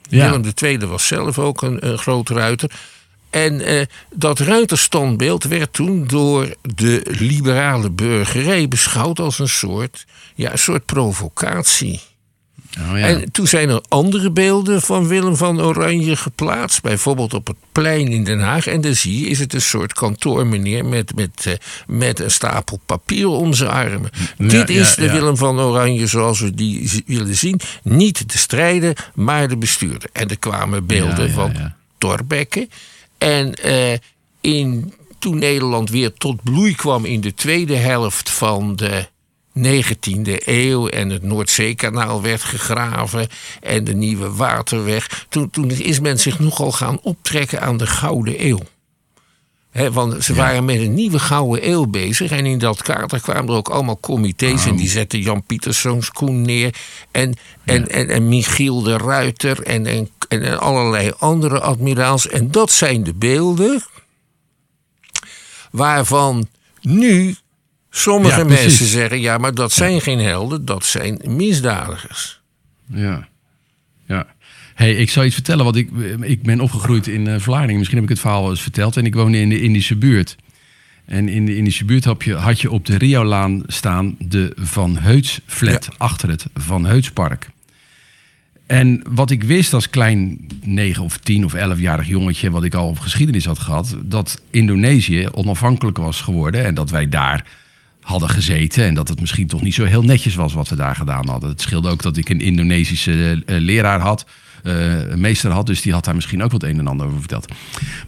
Ja. 0.09 0.31
Willem 0.31 0.53
II 0.63 0.79
was 0.79 1.07
zelf 1.07 1.39
ook 1.39 1.63
een, 1.63 1.87
een 1.89 1.99
groot 1.99 2.29
ruiter. 2.29 2.71
En 3.45 3.61
eh, 3.61 3.87
dat 4.15 4.39
ruiterstandbeeld 4.39 5.45
werd 5.45 5.73
toen 5.73 6.07
door 6.07 6.55
de 6.75 7.03
liberale 7.05 7.91
burgerij 7.91 8.69
beschouwd 8.69 9.19
als 9.19 9.39
een 9.39 9.49
soort, 9.49 10.07
ja, 10.35 10.53
een 10.53 10.59
soort 10.59 10.85
provocatie. 10.85 12.01
Oh, 12.79 12.99
ja. 12.99 13.07
En 13.07 13.33
toen 13.33 13.47
zijn 13.47 13.69
er 13.69 13.83
andere 13.89 14.31
beelden 14.31 14.83
van 14.83 15.09
Willem 15.09 15.37
van 15.37 15.61
Oranje 15.61 16.17
geplaatst. 16.17 16.83
Bijvoorbeeld 16.83 17.35
op 17.35 17.47
het 17.47 17.57
plein 17.73 18.09
in 18.09 18.25
Den 18.25 18.41
Haag. 18.41 18.67
En 18.67 18.81
dan 18.81 18.95
zie 18.95 19.21
je, 19.21 19.27
is 19.27 19.39
het 19.39 19.55
een 19.55 19.61
soort 19.61 19.93
kantoormeneer 19.93 20.85
met, 20.85 21.15
met, 21.15 21.47
eh, 21.47 21.53
met 21.87 22.21
een 22.21 22.31
stapel 22.31 22.81
papier 22.87 23.29
om 23.29 23.55
zijn 23.55 23.71
armen. 23.71 24.11
Ja, 24.39 24.49
Dit 24.49 24.69
is 24.71 24.95
ja, 24.95 25.03
de. 25.03 25.11
Willem 25.11 25.37
van 25.37 25.61
Oranje 25.61 26.07
zoals 26.07 26.41
we 26.41 26.55
die 26.55 27.03
willen 27.07 27.37
zien. 27.37 27.61
Niet 27.83 28.33
de 28.33 28.39
strijder, 28.39 29.11
maar 29.15 29.49
de 29.49 29.57
bestuurder. 29.57 30.11
En 30.13 30.29
er 30.29 30.39
kwamen 30.39 30.87
beelden 30.87 31.31
van 31.31 31.53
ja. 31.53 31.77
En 33.19 33.55
eh, 33.55 33.99
in, 34.41 34.95
toen 35.19 35.39
Nederland 35.39 35.91
weer 35.91 36.13
tot 36.13 36.43
bloei 36.43 36.75
kwam 36.75 37.05
in 37.05 37.21
de 37.21 37.35
tweede 37.35 37.77
helft 37.77 38.31
van 38.31 38.77
de 38.77 39.09
19e 39.59 40.45
eeuw 40.45 40.89
en 40.89 41.09
het 41.11 41.23
Noordzeekanaal 41.23 42.23
werd 42.23 42.43
gegraven 42.43 43.29
en 43.61 43.85
de 43.85 43.95
nieuwe 43.95 44.33
waterweg. 44.33 45.27
Toen, 45.29 45.51
toen 45.51 45.71
is 45.71 46.01
men 46.01 46.19
zich 46.19 46.39
nogal 46.39 46.73
gaan 46.73 47.01
optrekken 47.03 47.61
aan 47.61 47.77
de 47.77 47.87
Gouden 47.87 48.47
Eeuw. 48.47 48.61
Want 49.93 50.25
ze 50.25 50.35
waren 50.35 50.65
met 50.65 50.77
een 50.77 50.95
nieuwe 50.95 51.19
Gouden 51.19 51.69
Eeuw 51.69 51.87
bezig. 51.87 52.31
En 52.31 52.47
in 52.47 52.59
dat 52.59 52.83
kader 52.83 53.21
kwamen 53.21 53.49
er 53.49 53.55
ook 53.55 53.69
allemaal 53.69 54.01
comité's. 54.01 54.67
En 54.67 54.77
die 54.77 54.89
zetten 54.89 55.21
Jan 55.21 55.43
Pieterszoons 55.43 56.11
Koen 56.11 56.43
neer. 56.43 56.75
En, 57.11 57.37
en, 57.65 57.89
en, 57.89 58.09
en 58.09 58.29
Michiel 58.29 58.83
de 58.83 58.97
Ruiter. 58.97 59.63
En, 59.63 59.87
en, 59.87 60.11
en, 60.29 60.61
allerlei 60.61 61.13
andere 61.19 61.61
admiraals. 61.61 62.29
En 62.29 62.51
dat 62.51 62.71
zijn 62.71 63.05
de 63.05 63.15
beelden. 63.15 63.83
Waarvan 65.71 66.49
nu 66.81 67.37
sommige 67.91 68.39
Ja, 68.39 68.45
mensen 68.45 68.87
zeggen: 68.87 69.21
ja, 69.21 69.39
maar 69.39 69.55
dat 69.55 69.73
zijn 69.73 70.01
geen 70.01 70.19
helden, 70.19 70.65
dat 70.65 70.85
zijn 70.85 71.21
misdadigers. 71.27 72.41
Ja. 72.87 73.29
Hey, 74.79 74.95
ik 74.95 75.11
zal 75.11 75.25
iets 75.25 75.35
vertellen, 75.35 75.65
want 75.65 75.77
ik, 75.77 75.91
ik 76.21 76.43
ben 76.43 76.61
opgegroeid 76.61 77.07
in 77.07 77.27
eh 77.27 77.41
Vlaardingen. 77.41 77.77
Misschien 77.77 77.99
heb 77.99 78.09
ik 78.09 78.15
het 78.15 78.21
verhaal 78.25 78.51
eens 78.51 78.63
verteld. 78.63 78.97
En 78.97 79.07
ik 79.07 79.15
woonde 79.15 79.41
in 79.41 79.49
de 79.49 79.63
Indische 79.63 79.97
buurt. 79.97 80.37
En 81.05 81.29
in 81.29 81.47
de 81.47 81.57
Indische 81.57 81.85
buurt 81.85 82.05
had 82.05 82.25
je, 82.25 82.35
had 82.35 82.61
je 82.61 82.71
op 82.71 82.87
de 82.87 82.99
Riolaan 82.99 83.63
staan 83.67 84.17
de 84.19 84.53
Van 84.57 84.97
Heuts 84.99 85.41
flat 85.47 85.89
achter 85.97 86.29
het 86.29 86.47
Van 86.55 86.87
Heutspark. 86.87 87.51
En 88.67 89.03
wat 89.09 89.31
ik 89.31 89.43
wist 89.43 89.75
als 89.75 89.91
klein 89.91 90.49
9 90.63 91.03
of 91.03 91.17
10 91.17 91.45
of 91.45 91.55
11-jarig 91.55 92.09
jongetje, 92.09 92.51
wat 92.51 92.65
ik 92.65 92.75
al 92.75 92.89
op 92.89 92.99
geschiedenis 92.99 93.45
had 93.45 93.59
gehad, 93.59 93.97
dat 94.03 94.43
Indonesië 94.51 95.29
onafhankelijk 95.33 95.97
was 95.97 96.21
geworden 96.21 96.65
en 96.65 96.75
dat 96.75 96.91
wij 96.91 97.09
daar 97.09 97.45
hadden 98.01 98.29
gezeten 98.29 98.85
en 98.85 98.95
dat 98.95 99.09
het 99.09 99.21
misschien 99.21 99.47
toch 99.47 99.63
niet 99.63 99.75
zo 99.75 99.85
heel 99.85 100.03
netjes 100.03 100.35
was 100.35 100.53
wat 100.53 100.69
we 100.69 100.77
daar 100.77 100.97
gedaan 100.97 101.29
hadden. 101.29 101.49
Het 101.49 101.61
scheelde 101.61 101.89
ook 101.89 102.03
dat 102.03 102.17
ik 102.17 102.29
een 102.29 102.41
Indonesische 102.41 103.43
eh, 103.47 103.59
leraar 103.59 104.01
had, 104.01 104.27
meester 105.17 105.51
had, 105.51 105.67
dus 105.67 105.83
die 105.83 105.93
had 105.93 106.05
daar 106.05 106.15
misschien 106.15 106.43
ook 106.43 106.51
wat 106.53 106.63
een 106.63 106.79
en 106.79 106.87
ander 106.87 107.07
over 107.07 107.19
verteld. 107.19 107.53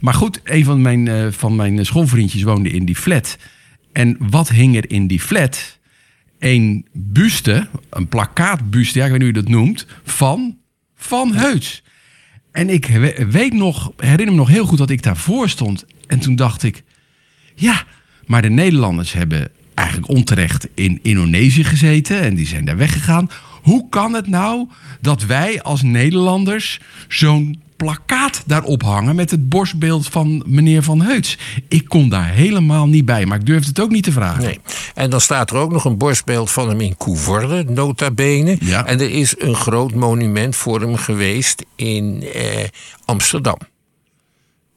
Maar 0.00 0.14
goed, 0.14 0.40
een 0.44 0.64
van 0.64 0.82
mijn, 0.82 1.08
eh, 1.08 1.26
van 1.30 1.56
mijn 1.56 1.86
schoolvriendjes 1.86 2.42
woonde 2.42 2.70
in 2.70 2.84
die 2.84 2.96
flat. 2.96 3.36
En 3.92 4.16
wat 4.18 4.48
hing 4.48 4.76
er 4.76 4.90
in 4.90 5.06
die 5.06 5.20
flat? 5.20 5.78
Een 6.38 6.86
buste, 6.92 7.68
een 7.90 8.08
plakkaatbuste, 8.08 8.98
ja, 8.98 9.04
ik 9.04 9.10
weet 9.10 9.20
niet 9.20 9.28
hoe 9.34 9.36
je 9.42 9.44
dat 9.46 9.52
noemt, 9.60 9.86
van 10.04 10.56
Van 10.96 11.34
Heuts. 11.34 11.82
En 12.52 12.68
ik 12.70 12.86
we- 12.86 13.26
weet 13.30 13.52
nog, 13.52 13.92
herinner 13.96 14.30
me 14.30 14.40
nog 14.40 14.48
heel 14.48 14.66
goed 14.66 14.78
dat 14.78 14.90
ik 14.90 15.02
daarvoor 15.02 15.48
stond. 15.48 15.84
En 16.06 16.18
toen 16.18 16.36
dacht 16.36 16.62
ik, 16.62 16.82
ja, 17.54 17.84
maar 18.26 18.42
de 18.42 18.48
Nederlanders 18.50 19.12
hebben 19.12 19.48
eigenlijk 19.74 20.08
onterecht 20.08 20.68
in 20.74 20.98
Indonesië 21.02 21.64
gezeten 21.64 22.20
en 22.20 22.34
die 22.34 22.46
zijn 22.46 22.64
daar 22.64 22.76
weggegaan. 22.76 23.30
Hoe 23.62 23.88
kan 23.88 24.12
het 24.12 24.26
nou 24.26 24.68
dat 25.00 25.22
wij 25.22 25.62
als 25.62 25.82
Nederlanders 25.82 26.80
zo'n 27.08 27.62
plakkaat 27.84 28.42
daarop 28.46 28.82
hangen 28.82 29.16
met 29.16 29.30
het 29.30 29.48
borstbeeld 29.48 30.06
van 30.06 30.42
meneer 30.46 30.82
Van 30.82 31.00
Heuts. 31.00 31.38
Ik 31.68 31.84
kon 31.88 32.08
daar 32.08 32.28
helemaal 32.28 32.86
niet 32.86 33.04
bij, 33.04 33.26
maar 33.26 33.38
ik 33.38 33.46
durfde 33.46 33.68
het 33.68 33.80
ook 33.80 33.90
niet 33.90 34.04
te 34.04 34.12
vragen. 34.12 34.42
Nee. 34.42 34.60
En 34.94 35.10
dan 35.10 35.20
staat 35.20 35.50
er 35.50 35.56
ook 35.56 35.72
nog 35.72 35.84
een 35.84 35.98
borstbeeld 35.98 36.50
van 36.50 36.68
hem 36.68 36.80
in 36.80 36.96
Coevorde, 36.96 37.64
nota 37.68 38.10
bene. 38.10 38.56
Ja. 38.60 38.86
En 38.86 39.00
er 39.00 39.10
is 39.10 39.34
een 39.38 39.54
groot 39.54 39.94
monument 39.94 40.56
voor 40.56 40.80
hem 40.80 40.96
geweest 40.96 41.64
in 41.76 42.24
eh, 42.34 42.64
Amsterdam. 43.04 43.58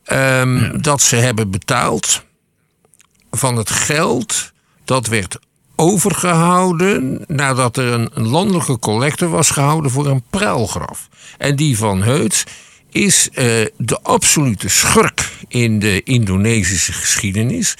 Ehm, 0.03 0.81
Dat 0.81 1.01
ze 1.01 1.15
hebben 1.15 1.51
betaald 1.51 2.23
van 3.31 3.57
het 3.57 3.69
geld 3.69 4.51
dat 4.85 5.07
werd 5.07 5.39
overgehouden 5.75 7.25
nadat 7.27 7.77
er 7.77 7.93
een, 7.93 8.09
een 8.13 8.27
landelijke 8.27 8.79
collecte 8.79 9.27
was 9.27 9.49
gehouden 9.49 9.91
voor 9.91 10.07
een 10.07 10.23
pruilgraf. 10.29 11.09
En 11.37 11.55
die 11.55 11.77
van 11.77 12.03
Heuts 12.03 12.43
is 12.89 13.29
eh, 13.29 13.45
de 13.77 13.99
absolute 14.01 14.69
schurk 14.69 15.31
in 15.47 15.79
de 15.79 16.03
Indonesische 16.03 16.93
geschiedenis. 16.93 17.77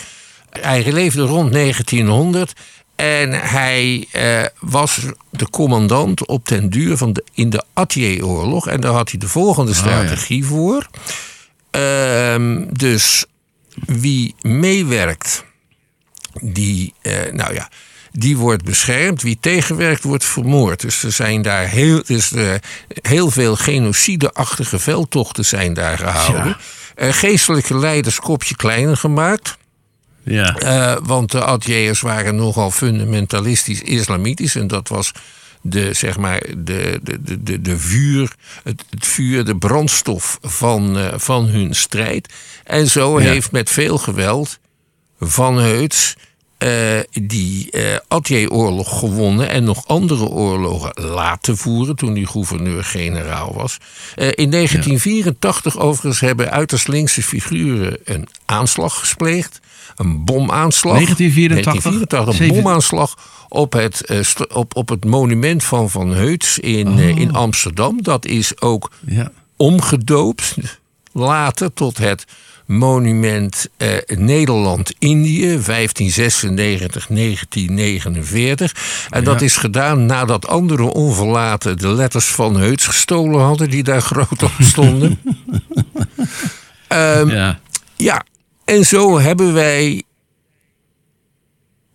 Hij 0.50 0.92
leefde 0.92 1.22
rond 1.22 1.54
1900 1.54 2.54
en 2.96 3.32
hij 3.32 4.08
eh, 4.12 4.44
was 4.60 5.00
de 5.30 5.50
commandant 5.50 6.28
op 6.28 6.48
den 6.48 6.70
duur 6.70 6.98
van 6.98 7.14
de, 7.14 7.24
in 7.34 7.50
de 7.50 7.64
Atje-oorlog. 7.74 8.68
En 8.68 8.82
daar 8.82 8.94
had 8.94 9.10
hij 9.10 9.20
de 9.20 9.28
volgende 9.28 9.74
strategie 9.74 10.46
voor. 10.46 10.88
Ehm, 11.72 12.64
dus 12.72 13.26
wie 13.86 14.36
meewerkt, 14.42 15.44
die, 16.42 16.94
eh, 17.02 17.14
nou 17.32 17.54
ja, 17.54 17.70
die 18.12 18.38
wordt 18.38 18.64
beschermd. 18.64 19.22
Wie 19.22 19.38
tegenwerkt, 19.40 20.04
wordt 20.04 20.26
vermoord. 20.26 20.82
Dus 20.82 21.04
er 21.04 21.12
zijn 21.12 21.42
daar 21.42 21.68
heel, 21.68 22.02
dus, 22.06 22.32
eh, 22.32 22.54
heel 23.02 23.32
veel 23.32 23.56
genocideachtige 23.56 24.80
veldtochten 24.80 25.46
zijn 25.46 25.74
daar 25.74 25.98
gehouden. 25.98 26.46
Ja. 26.48 26.58
Eh, 26.96 27.14
geestelijke 27.14 27.78
leiders 27.78 28.20
kopje 28.20 28.56
kleiner 28.56 28.98
gemaakt. 28.98 29.58
Ja. 30.24 31.00
Want 31.04 31.32
de 31.32 31.44
Adjeërs 31.44 32.02
waren 32.02 32.36
nogal 32.36 32.72
fundamentalistisch 32.72 33.82
islamitisch. 33.82 34.56
En 34.56 34.68
dat 34.68 34.88
was 34.88 35.12
de, 35.62 35.94
zeg 35.94 36.18
maar, 36.18 36.40
de, 36.58 37.00
de, 37.04 37.22
de, 37.24 37.44
de, 37.44 37.62
de 37.62 37.78
vuur, 37.80 38.34
het, 38.64 38.84
het 38.90 39.06
vuur, 39.08 39.46
de 39.46 39.58
brandstof 39.58 40.38
van, 40.42 41.12
van 41.16 41.46
hun 41.46 41.76
strijd. 41.76 42.34
En 42.64 42.88
zo 42.88 43.20
Ja. 43.20 43.26
heeft 43.28 43.52
met 43.52 43.70
veel 43.70 43.98
geweld 43.98 44.60
Van 45.28 45.58
Heuts 45.58 46.16
eh, 46.58 47.00
die 47.12 47.72
eh 47.72 47.98
Atje-oorlog 48.08 49.00
gewonnen 49.00 49.50
en 49.50 49.64
nog 49.64 49.88
andere 49.88 50.26
oorlogen 50.26 50.92
laten 50.96 51.58
voeren 51.58 51.96
toen 51.96 52.16
hij 52.16 52.26
gouverneur-generaal 52.26 53.54
was. 53.54 53.78
Eh, 54.16 54.28
in 54.36 54.50
1984 54.50 55.80
overigens 55.80 56.20
hebben 56.20 56.52
uiterst 56.52 56.88
linkse 56.88 57.24
figuren 57.24 57.98
een 58.04 58.28
aanslag 58.46 59.10
gepleegd. 59.10 59.60
Een 59.96 60.26
bomaanslag. 60.26 60.94
1984? 60.94 61.74
1984, 61.74 62.40
een 62.40 62.64
bomaanslag 62.64 63.18
op 63.50 63.74
het, 63.74 64.28
op, 64.54 64.76
op 64.76 64.90
het 64.90 65.06
monument 65.06 65.64
van 65.64 65.90
Van 65.90 66.14
Heuts 66.14 66.60
in, 66.60 67.00
eh, 67.00 67.18
in 67.18 67.34
Amsterdam. 67.34 68.02
Dat 68.02 68.26
is 68.26 68.62
ook 68.62 68.92
ja. 69.06 69.32
omgedoopt 69.58 70.56
later 71.12 71.74
tot 71.74 71.98
het 71.98 72.26
monument 72.74 73.68
eh, 73.78 73.90
Nederland-Indië 74.06 75.60
1596-1949. 75.60 75.64
En 79.10 79.24
dat 79.24 79.42
is 79.42 79.58
gedaan 79.58 80.06
nadat 80.06 80.48
andere 80.48 80.84
onverlaten 80.84 81.78
de 81.78 81.88
letters 81.88 82.26
van 82.26 82.56
Heuts 82.56 82.86
gestolen 82.86 83.42
hadden 83.42 83.70
die 83.70 83.84
daar 83.84 84.02
groot 84.02 84.44
op 84.44 84.52
stonden. 84.60 85.20
Ehm, 86.88 87.30
ja. 87.30 87.60
ja, 87.96 88.26
en 88.66 88.86
zo 88.86 89.20
hebben 89.20 89.54
wij 89.54 90.04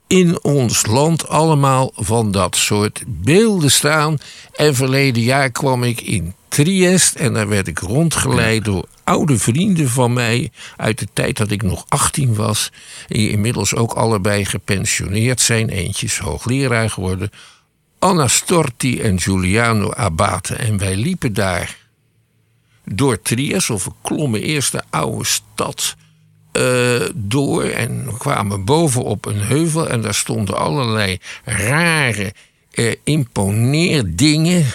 in 0.07 0.45
ons 0.45 0.87
land 0.87 1.29
allemaal 1.29 1.91
van 1.95 2.31
dat 2.31 2.57
soort 2.57 3.03
beelden 3.07 3.71
staan. 3.71 4.19
En 4.53 4.75
verleden 4.75 5.23
jaar 5.23 5.51
kwam 5.51 5.83
ik 5.83 6.01
in 6.01 6.35
Triest 6.49 7.15
en 7.15 7.33
daar 7.33 7.49
werd 7.49 7.69
ik 7.69 7.79
rondgeleid 7.79 8.65
door 8.65 8.87
oude 9.05 9.39
vrienden 9.39 9.89
van 9.89 10.13
mij 10.13 10.51
uit 10.77 10.99
de 10.99 11.09
tijd 11.13 11.37
dat 11.37 11.51
ik 11.51 11.63
nog 11.63 11.85
18 11.89 12.35
was. 12.35 12.73
Die 13.07 13.31
inmiddels 13.31 13.75
ook 13.75 13.93
allebei 13.93 14.45
gepensioneerd 14.45 15.41
zijn. 15.41 15.69
Eentje 15.69 16.07
is 16.07 16.19
hoogleraar 16.19 16.91
geworden. 16.91 17.31
Anna 17.99 18.29
Storti 18.29 19.01
en 19.01 19.21
Giuliano 19.21 19.93
Abate. 19.93 20.55
En 20.55 20.79
wij 20.79 20.97
liepen 20.97 21.33
daar 21.33 21.77
door 22.85 23.23
Triest, 23.23 23.71
of 23.71 23.85
we 23.85 23.91
klommen 24.03 24.43
eerst 24.43 24.73
de 24.73 24.83
oude 24.91 25.25
stad 25.25 25.97
eh, 26.53 27.01
door 27.15 27.65
en 27.65 28.05
we 28.05 28.17
kwamen 28.19 28.65
boven 28.65 29.05
op 29.05 29.27
een 29.27 29.41
heuvel 29.41 29.89
en 29.89 30.01
daar 30.01 30.15
stonden 30.15 30.59
allerlei 30.59 31.19
rare 31.45 32.35
eh, 32.71 32.95
imponeerdingen. 33.05 34.67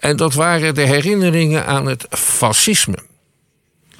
En 0.00 0.16
dat 0.16 0.34
waren 0.34 0.74
de 0.74 0.80
herinneringen 0.86 1.66
aan 1.66 1.86
het 1.86 2.06
fascisme. 2.10 2.98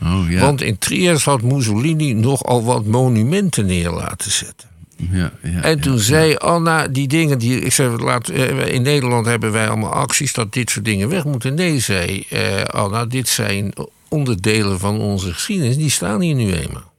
Oh 0.02 0.24
ja. 0.30 0.40
Want 0.40 0.62
in 0.62 0.78
Triest 0.78 1.24
had 1.24 1.42
Mussolini 1.42 2.12
nogal 2.12 2.64
wat 2.64 2.84
monumenten 2.86 3.66
neer 3.66 3.90
laten 3.90 4.30
zetten. 4.30 4.68
ja, 4.96 5.32
ja, 5.42 5.62
En 5.62 5.76
ja. 5.76 5.82
toen 5.82 5.98
zei 5.98 6.34
Anna, 6.36 6.88
die 6.88 7.08
dingen 7.08 7.38
die. 7.38 7.60
Ik 7.60 7.72
zei, 7.72 7.96
laat, 7.96 8.28
eh, 8.28 8.66
in 8.74 8.82
Nederland 8.82 9.26
hebben 9.26 9.52
wij 9.52 9.68
allemaal 9.68 9.92
acties 9.92 10.32
dat 10.32 10.52
dit 10.52 10.70
soort 10.70 10.84
dingen 10.84 11.08
weg 11.08 11.24
moeten. 11.24 11.54
Nee, 11.54 11.78
zei 11.78 12.24
eh, 12.28 12.62
Anna, 12.64 13.04
dit 13.06 13.28
zijn 13.28 13.72
onderdelen 14.08 14.78
van 14.78 15.00
onze 15.00 15.32
geschiedenis. 15.32 15.76
Die 15.76 15.90
staan 15.90 16.20
hier 16.20 16.34
nu 16.34 16.52
eenmaal. 16.52 16.92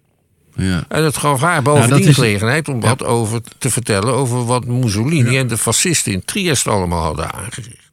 Ja. 0.55 0.83
En 0.87 1.01
dat 1.01 1.17
gaf 1.17 1.39
haar 1.41 1.61
Nou, 1.61 1.75
bovendien 1.77 2.07
is- 2.07 2.15
gelegenheid 2.15 2.67
om 2.67 2.79
wat 2.81 3.03
over 3.03 3.41
te 3.57 3.69
vertellen 3.69 4.13
over 4.13 4.45
wat 4.45 4.65
Mussolini 4.65 5.37
en 5.37 5.47
de 5.47 5.57
fascisten 5.57 6.11
in 6.11 6.25
Triest 6.25 6.67
allemaal 6.67 7.03
hadden 7.03 7.33
aangericht. 7.33 7.91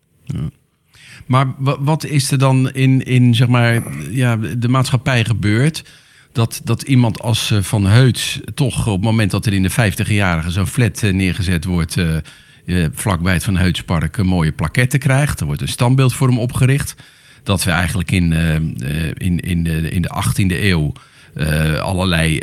Maar 1.28 1.46
wa- 1.58 1.80
wat 1.80 2.04
is 2.04 2.30
er 2.30 2.38
dan 2.38 2.70
in, 2.72 3.04
in 3.04 3.34
zeg 3.34 3.48
maar, 3.48 3.82
ja, 4.10 4.36
de 4.36 4.68
maatschappij 4.68 5.24
gebeurd? 5.24 5.84
Dat, 6.32 6.60
dat 6.64 6.82
iemand 6.82 7.20
als 7.20 7.50
eh, 7.50 7.62
Van 7.62 7.86
Heuts 7.86 8.40
toch 8.54 8.86
op 8.86 8.92
het 8.94 9.02
moment 9.04 9.30
dat 9.30 9.46
er 9.46 9.52
in 9.52 9.62
de 9.62 9.70
50-jarige 9.70 10.50
zo'n 10.50 10.66
flat 10.66 11.02
eh, 11.02 11.12
neergezet 11.12 11.64
wordt... 11.64 11.96
eh, 11.96 12.86
vlakbij 12.92 13.32
het 13.32 13.44
Van 13.44 13.56
Heutspark 13.56 14.16
een 14.16 14.26
mooie 14.26 14.52
plaquette 14.52 14.98
krijgt. 14.98 15.40
Er 15.40 15.46
wordt 15.46 15.60
een 15.60 15.68
standbeeld 15.68 16.14
voor 16.14 16.28
hem 16.28 16.38
opgericht. 16.38 16.94
Dat 17.42 17.64
we 17.64 17.70
eigenlijk 17.70 18.10
in, 18.10 18.32
in, 19.16 19.40
in, 19.40 19.64
de, 19.64 19.90
in 19.90 20.02
de 20.02 20.22
18e 20.24 20.62
eeuw... 20.62 20.92
allerlei 21.80 22.40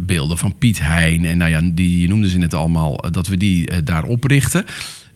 beelden 0.00 0.38
van 0.38 0.58
Piet 0.58 0.80
Hein 0.80 1.24
en 1.24 1.38
nou 1.38 1.50
ja, 1.50 1.60
die 1.64 2.00
je 2.00 2.08
noemde 2.08 2.28
ze 2.28 2.38
net 2.38 2.54
allemaal, 2.54 3.10
dat 3.10 3.26
we 3.26 3.36
die 3.36 3.82
daar 3.82 4.04
oprichten. 4.04 4.64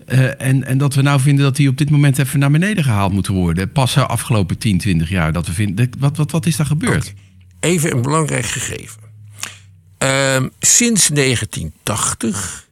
Eh, 0.06 0.40
en, 0.40 0.64
en 0.64 0.78
dat 0.78 0.94
we 0.94 1.02
nou 1.02 1.20
vinden 1.20 1.44
dat 1.44 1.56
die 1.56 1.68
op 1.68 1.78
dit 1.78 1.90
moment 1.90 2.18
even 2.18 2.38
naar 2.38 2.50
beneden 2.50 2.84
gehaald 2.84 3.12
moeten 3.12 3.34
worden. 3.34 3.72
Pas 3.72 3.94
de 3.94 4.06
afgelopen 4.06 4.58
10, 4.58 4.78
20 4.78 5.08
jaar 5.08 5.32
dat 5.32 5.46
we 5.46 5.52
vinden. 5.52 5.90
Wat, 5.98 6.16
wat, 6.16 6.30
wat 6.30 6.46
is 6.46 6.56
daar 6.56 6.66
gebeurd? 6.66 7.14
Even 7.60 7.92
een 7.92 8.02
belangrijk 8.02 8.46
gegeven. 8.46 9.00
Ehm, 9.98 10.48
sinds 10.60 11.08
1980 11.08 12.68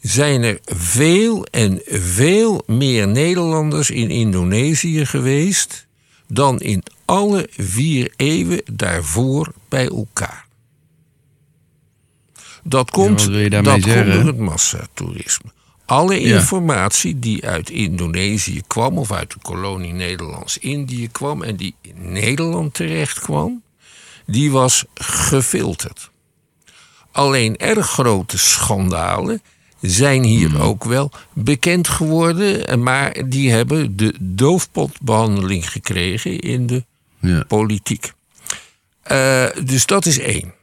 zijn 0.00 0.42
er 0.42 0.58
veel 0.64 1.46
en 1.46 1.80
veel 1.86 2.62
meer 2.66 3.08
Nederlanders 3.08 3.90
in 3.90 4.10
Indonesië 4.10 5.06
geweest 5.06 5.86
dan 6.28 6.60
in 6.60 6.82
alle 7.04 7.48
vier 7.56 8.12
eeuwen 8.16 8.62
daarvoor 8.72 9.52
bij 9.68 9.88
elkaar. 9.88 10.46
Dat 12.64 12.90
komt, 12.90 13.32
dat 13.50 13.64
komt 13.64 13.84
door 13.84 14.26
het 14.26 14.38
massatoerisme. 14.38 15.50
Alle 15.86 16.20
Ja. 16.20 16.36
informatie 16.38 17.18
die 17.18 17.46
uit 17.46 17.70
Indonesië 17.70 18.62
kwam 18.66 18.98
of 18.98 19.12
uit 19.12 19.30
de 19.30 19.38
kolonie 19.42 19.92
Nederlands-Indië 19.92 21.08
kwam 21.08 21.42
en 21.42 21.56
die 21.56 21.74
in 21.80 22.12
Nederland 22.12 22.74
terecht 22.74 23.18
kwam, 23.20 23.62
die 24.26 24.50
was 24.50 24.84
gefilterd. 24.94 26.10
Alleen 27.12 27.56
erg 27.56 27.86
grote 27.90 28.38
schandalen 28.38 29.42
zijn 29.80 30.22
hier 30.22 30.48
Hmm. 30.50 30.60
ook 30.60 30.84
wel 30.84 31.10
bekend 31.32 31.88
geworden, 31.88 32.82
maar 32.82 33.28
die 33.28 33.50
hebben 33.50 33.96
de 33.96 34.14
doofpotbehandeling 34.20 35.70
gekregen 35.70 36.38
in 36.40 36.66
de 36.66 36.84
Ja. 37.20 37.44
politiek. 37.48 38.12
Eh, 39.02 39.46
dus 39.64 39.86
dat 39.86 40.06
is 40.06 40.18
één. 40.18 40.54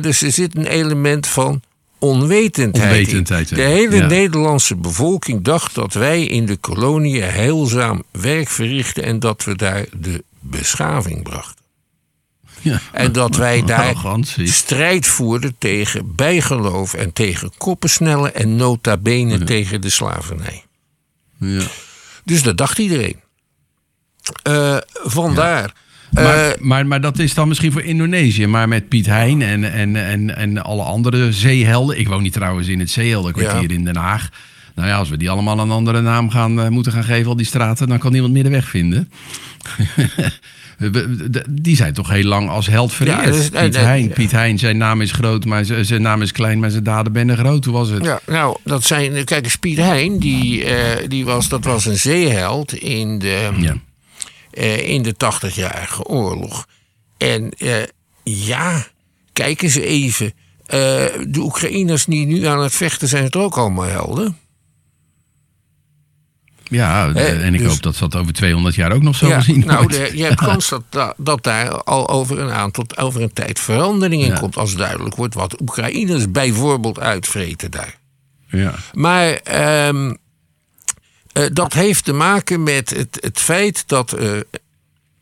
Dus 0.00 0.22
er 0.22 0.32
zit 0.32 0.56
een 0.56 0.66
element 0.66 1.26
van 1.26 1.62
onwetendheid, 2.02 3.48
De 3.48 3.62
hele 3.62 3.96
Ja. 3.96 4.06
Nederlandse 4.06 4.76
bevolking 4.76 5.42
dacht 5.44 5.74
dat 5.74 5.94
wij 5.94 6.24
in 6.24 6.46
de 6.46 6.56
koloniën 6.56 7.22
heilzaam 7.22 8.02
werk 8.10 8.48
verrichten 8.48 9.02
en 9.02 9.18
dat 9.18 9.44
we 9.44 9.56
daar 9.56 9.86
de 9.92 10.24
beschaving 10.40 11.22
brachten. 11.22 11.64
Ja. 12.60 12.80
En 12.92 13.12
dat 13.12 13.36
wij 13.36 13.64
daar 13.74 13.94
strijd 14.36 15.06
voerden 15.06 15.54
tegen 15.58 16.14
bijgeloof 16.14 16.94
en 16.94 17.12
tegen 17.12 17.52
koppensnellen 17.58 18.34
en 18.34 18.56
nota 18.56 18.96
bene 18.96 19.44
tegen 19.44 19.80
de 19.80 19.90
slavernij. 19.90 20.64
Ja. 21.38 21.62
Dus 22.24 22.42
dat 22.42 22.56
dacht 22.56 22.78
iedereen. 22.78 23.20
Eh, 24.42 24.76
vandaar. 24.92 25.74
Maar, 26.12 26.48
Eh, 26.50 26.60
maar, 26.60 26.86
maar 26.86 27.00
dat 27.00 27.18
is 27.18 27.34
dan 27.34 27.48
misschien 27.48 27.72
voor 27.72 27.82
Indonesië. 27.82 28.46
Maar 28.46 28.68
met 28.68 28.88
Piet 28.88 29.06
Hein 29.06 29.42
en, 29.42 29.72
en, 29.72 29.96
en, 29.96 30.36
en 30.36 30.62
alle 30.62 30.82
andere 30.82 31.32
zeehelden. 31.32 31.98
Ik 31.98 32.08
woon 32.08 32.22
niet 32.22 32.32
trouwens 32.32 32.68
in 32.68 32.78
het 32.80 32.90
zeeheldenkwartier 32.90 33.70
Ja. 33.70 33.76
in 33.76 33.84
Den 33.84 33.96
Haag. 33.96 34.28
Nou 34.74 34.88
ja, 34.88 34.96
als 34.96 35.08
we 35.08 35.16
die 35.16 35.30
allemaal 35.30 35.58
een 35.58 35.70
andere 35.70 36.00
naam 36.00 36.30
gaan, 36.30 36.60
eh, 36.60 36.68
moeten 36.68 36.92
gaan 36.92 37.04
geven, 37.04 37.26
al 37.28 37.36
die 37.36 37.46
straten, 37.46 37.88
dan 37.88 37.98
kan 37.98 38.12
niemand 38.12 38.32
meer 38.32 38.42
de 38.42 38.48
weg 38.50 38.68
vinden. 38.68 39.10
Die 41.50 41.76
zijn 41.76 41.92
toch 41.94 42.08
heel 42.10 42.24
lang 42.24 42.48
als 42.48 42.66
held 42.66 42.92
vereerd. 42.92 43.24
Ja, 43.24 43.30
dus- 43.30 43.48
Piet, 43.48 43.74
en- 43.74 43.86
Hein, 43.86 44.08
Piet 44.08 44.30
Hein, 44.30 44.58
zijn 44.58 44.76
naam 44.76 45.00
is 45.00 45.12
groot, 45.12 45.44
maar 45.44 45.64
zijn 45.64 46.02
naam 46.02 46.22
is 46.22 46.32
klein, 46.32 46.58
maar 46.60 46.70
zijn 46.70 46.82
daden 46.84 47.12
ben 47.12 47.36
groot. 47.36 47.64
Hoe 47.64 47.74
was 47.74 47.88
het? 47.88 48.04
Ja, 48.04 48.20
nou, 48.26 48.56
dat 48.64 48.84
zijn. 48.84 49.24
Kijk, 49.24 49.44
eens, 49.44 49.56
Piet 49.56 49.76
Hein, 49.76 50.18
die, 50.18 50.64
eh, 50.64 51.08
die 51.08 51.24
was, 51.24 51.48
dat 51.48 51.64
was 51.64 51.84
een 51.86 51.98
zeeheld 51.98 52.72
in 52.74 53.18
de, 53.18 53.48
Ja. 53.60 53.74
Eh, 54.52 54.88
in 54.88 55.02
de 55.02 55.14
80-jarige 55.14 56.04
oorlog. 56.04 56.66
En 57.18 57.50
eh, 57.50 57.82
ja, 58.22 58.86
kijk 59.32 59.62
eens 59.62 59.74
even. 59.74 60.32
Eh, 60.66 60.78
de 61.28 61.38
Oekraïners 61.38 62.04
die 62.04 62.26
nu 62.26 62.44
aan 62.44 62.62
het 62.62 62.74
vechten 62.74 63.08
zijn, 63.08 63.24
het 63.24 63.36
ook 63.36 63.56
allemaal 63.56 63.84
helden. 63.84 64.36
Ja, 66.64 67.14
en 67.14 67.54
ik 67.54 67.60
dus- 67.60 67.68
hoop 67.68 67.82
dat 67.82 67.96
dat 67.98 68.16
over 68.16 68.32
200 68.32 68.74
jaar 68.74 68.92
ook 68.92 69.02
nog 69.02 69.16
zo 69.16 69.26
ja, 69.28 69.38
gezien 69.38 69.58
nou, 69.66 69.78
wordt. 69.82 70.12
je 70.18 70.24
hebt 70.24 70.40
kans 70.40 70.68
dat, 70.68 70.82
da- 70.88 71.14
dat 71.16 71.42
daar 71.42 71.82
al 71.82 72.08
over 72.08 72.38
een 72.38 72.50
aantal, 72.50 72.84
over 72.96 73.22
een 73.22 73.32
tijd 73.32 73.60
verandering 73.60 74.22
in 74.22 74.28
Ja. 74.28 74.38
komt. 74.38 74.56
Als 74.56 74.76
duidelijk 74.76 75.16
wordt 75.16 75.34
wat 75.34 75.60
Oekraïners 75.60 76.30
bijvoorbeeld 76.30 76.98
uitvreten 76.98 77.70
daar. 77.70 77.98
Ja. 78.48 78.74
Maar 78.92 79.32
ehm, 79.32 80.14
eh, 81.32 81.44
dat 81.52 81.72
heeft 81.72 82.04
te 82.04 82.12
maken 82.12 82.62
met 82.62 82.90
het, 82.90 83.18
het 83.20 83.40
feit 83.40 83.88
dat 83.88 84.10
er 84.10 84.44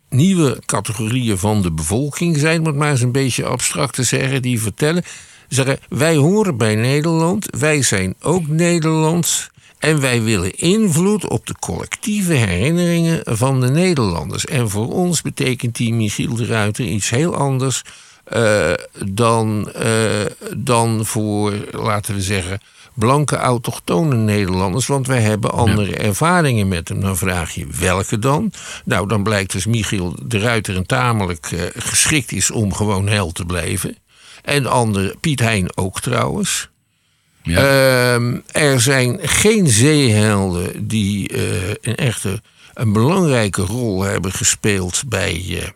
nieuwe 0.09 0.59
categorieën 0.67 1.39
van 1.39 1.63
de 1.63 1.73
bevolking 1.73 2.39
zijn, 2.39 2.61
om 2.61 2.67
het 2.67 2.77
maar 2.77 2.91
eens 2.91 3.01
een 3.01 3.13
beetje 3.13 3.45
abstract 3.45 3.95
te 3.95 4.03
zeggen, 4.03 4.43
die 4.43 4.61
vertellen, 4.61 5.03
zeggen 5.49 5.79
wij 5.89 6.17
horen 6.17 6.57
bij 6.57 6.75
Nederland, 6.75 7.47
wij 7.59 7.83
zijn 7.83 8.15
ook 8.21 8.49
Nederlands 8.49 9.51
en 9.79 10.01
wij 10.01 10.23
willen 10.23 10.55
invloed 10.55 11.29
op 11.29 11.47
de 11.47 11.55
collectieve 11.61 12.33
herinneringen 12.33 13.21
van 13.25 13.61
de 13.61 13.71
Nederlanders. 13.71 14.45
En 14.45 14.71
voor 14.71 14.93
ons 14.93 15.23
betekent 15.23 15.77
die 15.77 15.95
Michiel 15.95 16.35
de 16.35 16.47
Ruiter 16.47 16.85
iets 16.85 17.11
heel 17.11 17.35
anders 17.35 17.83
eh, 18.25 18.73
dan, 19.07 19.71
eh, 19.73 20.27
dan 20.57 21.07
voor, 21.07 21.53
laten 21.71 22.15
we 22.15 22.23
zeggen, 22.23 22.61
blanke 22.95 23.37
autochtone 23.37 24.15
Nederlanders. 24.15 24.87
Want 24.87 25.07
wij 25.07 25.21
hebben 25.21 25.53
andere 25.53 25.97
ervaringen 25.97 26.69
met 26.69 26.89
hem. 26.89 27.01
Dan 27.01 27.17
vraag 27.17 27.55
je 27.55 27.67
welke 27.67 28.19
dan? 28.19 28.53
Nou, 28.85 29.09
dan 29.09 29.23
blijkt 29.23 29.53
dus 29.53 29.67
Michiel 29.67 30.15
de 30.23 30.39
Ruiter 30.39 30.77
een 30.77 30.87
tamelijk 30.87 31.53
eh, 31.53 31.63
geschikt 31.77 32.33
is 32.33 32.51
om 32.51 32.75
gewoon 32.75 33.09
held 33.09 33.35
te 33.35 33.45
blijven. 33.45 33.97
En 34.43 34.67
ander, 34.67 35.17
Piet 35.21 35.41
Hein 35.41 35.77
ook 35.77 36.01
trouwens. 36.01 36.69
Ja. 37.43 38.15
Ehm, 38.15 38.39
er 38.53 38.81
zijn 38.81 39.19
geen 39.23 39.69
zeehelden 39.69 40.89
die 40.89 41.29
eh, 41.29 41.69
een 41.81 41.97
echte 41.97 42.43
een 42.75 42.93
belangrijke 42.93 43.63
rol 43.63 44.03
hebben 44.03 44.33
gespeeld 44.33 45.03
bij, 45.07 45.45
eh, 45.49 45.69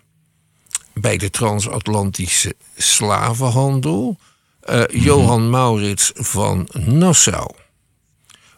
bij 0.95 1.17
de 1.17 1.31
transatlantische 1.31 2.55
slavenhandel. 2.77 4.19
Eh, 4.65 4.81
Johan 4.91 5.51
Maurits 5.51 6.11
van 6.15 6.69
Nassau, 6.85 7.51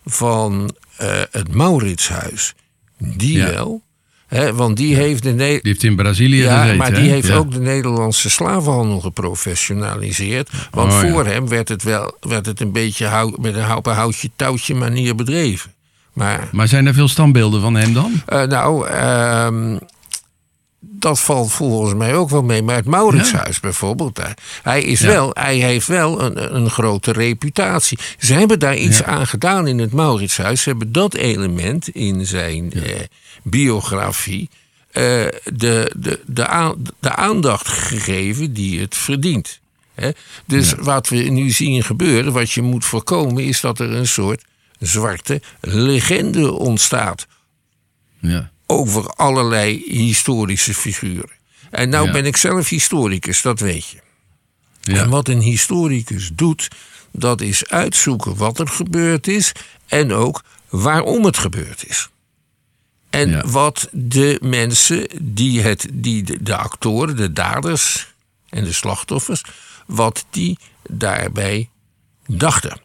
van 0.05 0.75
eh, 0.97 1.09
het 1.31 1.55
Mauritshuis, 1.55 2.55
die 2.99 3.37
Ja. 3.39 3.51
wel. 3.51 3.85
Want 4.55 4.77
die 4.77 4.95
heeft 4.97 5.23
de 5.23 5.33
Die 5.63 5.71
heeft 5.73 5.83
in 5.85 5.97
Brazilië 5.97 6.43
ja, 6.43 6.57
gezeten. 6.59 6.77
maar 6.77 6.95
die 6.95 7.11
heeft 7.11 7.27
Ja. 7.27 7.35
ook 7.37 7.51
de 7.53 7.61
Nederlandse 7.61 8.31
slavenhandel 8.31 9.01
geprofessionaliseerd. 9.01 10.51
Want 10.71 10.93
Oh, 10.93 11.03
ja. 11.03 11.11
voor 11.11 11.27
hem 11.27 11.49
werd 11.49 11.69
het, 11.69 11.83
wel, 11.83 12.17
werd 12.21 12.47
het 12.47 12.61
een 12.61 12.73
beetje 12.73 13.07
hou- 13.07 13.35
met 13.41 13.55
een 13.55 13.63
een 13.87 13.93
houtje 13.95 14.31
touwtje 14.37 14.75
manier 14.75 15.15
bedreven. 15.15 15.73
Maar 16.13 16.49
Maar 16.53 16.69
zijn 16.69 16.87
er 16.87 16.95
veel 16.95 17.09
standbeelden 17.09 17.61
van 17.61 17.75
hem 17.75 17.93
dan? 17.93 18.13
eh, 18.27 18.43
nou, 18.43 18.87
ehm, 18.89 19.79
dat 20.91 21.21
valt 21.21 21.53
volgens 21.53 21.95
mij 21.95 22.15
ook 22.15 22.31
wel 22.31 22.43
mee. 22.43 22.63
Maar 22.63 22.77
het 22.77 22.85
Mauritshuis 22.85 23.61
bijvoorbeeld, 23.61 24.17
hij, 24.17 24.35
hij, 24.63 24.83
is 24.83 25.01
Ja. 25.01 25.07
wel, 25.07 25.31
hij 25.33 25.57
heeft 25.57 25.87
wel 25.87 26.23
een, 26.23 26.55
een 26.57 26.71
grote 26.71 27.13
reputatie. 27.13 27.99
Ze 28.19 28.35
hebben 28.35 28.59
daar 28.59 28.77
iets 28.77 28.99
Ja. 28.99 29.05
aan 29.05 29.27
gedaan 29.27 29.67
in 29.67 29.79
het 29.79 29.93
Mauritshuis. 29.93 30.63
Ze 30.63 30.69
hebben 30.69 30.93
dat 30.93 31.15
element 31.15 31.89
in 31.89 32.27
zijn 32.27 32.73
eh, 32.73 33.01
biografie 33.43 34.49
eh, 34.91 35.03
de, 35.45 35.93
de, 35.97 36.21
de, 36.27 36.47
aan- 36.47 36.83
de 37.01 37.15
aandacht 37.15 37.69
gegeven 37.69 38.53
die 38.53 38.81
het 38.81 38.95
verdient. 38.97 39.61
Hè? 39.95 40.11
Dus 40.47 40.73
wat 40.73 41.09
we 41.09 41.17
nu 41.17 41.51
zien 41.51 41.83
gebeuren, 41.83 42.33
wat 42.33 42.51
je 42.53 42.63
moet 42.63 42.85
voorkomen, 42.85 43.45
is 43.45 43.61
dat 43.61 43.79
er 43.79 43.93
een 43.93 44.07
soort 44.09 44.45
zwarte 44.79 45.41
legende 45.61 46.53
ontstaat 46.53 47.27
Ja. 48.19 48.51
Over 48.67 49.07
allerlei 49.11 49.83
historische 49.87 50.75
figuren. 50.75 51.31
En 51.71 51.89
nou 51.89 52.07
Ja. 52.07 52.13
ben 52.13 52.27
ik 52.27 52.37
zelf 52.37 52.69
historicus, 52.69 53.43
dat 53.43 53.61
weet 53.61 53.89
je. 53.89 53.99
Ja. 54.81 55.03
En 55.03 55.09
wat 55.11 55.29
een 55.29 55.41
historicus 55.41 56.31
doet, 56.35 56.69
dat 57.13 57.41
is 57.41 57.67
uitzoeken 57.69 58.37
wat 58.37 58.59
er 58.59 58.69
gebeurd 58.69 59.27
is 59.27 59.53
en 59.87 60.13
ook 60.13 60.43
waarom 60.69 61.25
het 61.25 61.39
gebeurd 61.39 61.87
is. 61.89 62.09
En 63.11 63.31
Ja. 63.31 63.47
wat 63.47 63.89
de 63.93 64.39
mensen, 64.43 65.09
die 65.23 65.61
het, 65.61 65.87
die 65.93 66.23
de, 66.23 66.43
de 66.43 66.57
actoren, 66.57 67.17
de 67.17 67.33
daders 67.33 68.15
en 68.49 68.65
de 68.65 68.73
slachtoffers, 68.73 69.43
wat 69.87 70.25
die 70.31 70.59
daarbij 70.91 71.69
dachten. 72.27 72.81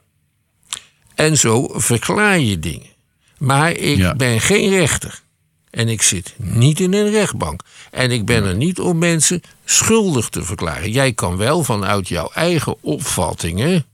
En 1.16 1.38
zo 1.38 1.68
verklaar 1.74 2.40
je 2.40 2.60
dingen. 2.60 2.90
Maar 3.38 3.72
ik 3.72 3.98
Ja. 3.98 4.16
ben 4.16 4.42
geen 4.42 4.70
rechter. 4.70 5.22
En 5.72 5.88
ik 5.90 6.02
zit 6.02 6.36
niet 6.38 6.80
in 6.80 6.94
een 6.94 7.10
rechtbank. 7.12 7.62
En 7.92 8.12
ik 8.12 8.26
ben 8.26 8.44
er 8.44 8.56
niet 8.56 8.80
om 8.80 8.98
mensen 8.98 9.42
schuldig 9.66 10.30
te 10.30 10.44
verklaren. 10.44 10.92
Jij 10.92 11.14
kan 11.14 11.38
wel 11.38 11.64
vanuit 11.64 12.08
jouw 12.08 12.30
eigen 12.34 12.76
opvattingen 12.82 13.86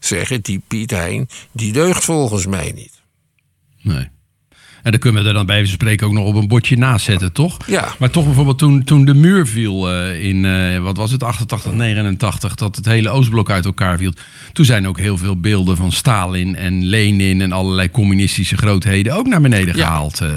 zeggen: 0.00 0.40
die 0.40 0.62
Piet 0.68 0.90
Hein, 0.90 1.28
die 1.52 1.72
deugt 1.72 2.04
volgens 2.04 2.46
mij 2.46 2.72
niet. 2.74 3.02
Nee. 3.82 4.08
En 4.82 4.92
dan 4.92 5.00
kunnen 5.00 5.22
we 5.22 5.28
er 5.28 5.34
dan 5.34 5.46
bij 5.46 5.66
spreken 5.66 6.06
ook 6.06 6.12
nog 6.12 6.24
op 6.26 6.34
een 6.34 6.48
bordje 6.48 6.76
naast 6.76 7.04
zetten, 7.04 7.32
toch? 7.32 7.56
Ja. 7.66 7.94
Maar 7.98 8.10
toch 8.10 8.24
bijvoorbeeld 8.24 8.58
toen, 8.58 8.84
toen 8.84 9.04
de 9.04 9.14
muur 9.14 9.46
viel 9.46 9.90
eh, 9.92 10.24
in, 10.24 10.44
eh, 10.44 10.78
wat 10.78 10.96
was 10.96 11.10
het, 11.10 11.22
88, 11.22 11.72
89, 11.72 12.54
dat 12.54 12.76
het 12.76 12.84
hele 12.86 13.08
Oostblok 13.10 13.50
uit 13.50 13.64
elkaar 13.64 13.98
viel. 13.98 14.12
Toen 14.52 14.64
zijn 14.64 14.88
ook 14.88 14.98
heel 14.98 15.18
veel 15.18 15.40
beelden 15.40 15.76
van 15.76 15.92
Stalin 15.92 16.56
en 16.56 16.84
Lenin 16.84 17.40
en 17.40 17.52
allerlei 17.52 17.90
communistische 17.90 18.56
grootheden 18.56 19.14
ook 19.14 19.26
naar 19.26 19.40
beneden 19.40 19.76
Ja. 19.76 19.86
gehaald. 19.86 20.20
eh. 20.20 20.28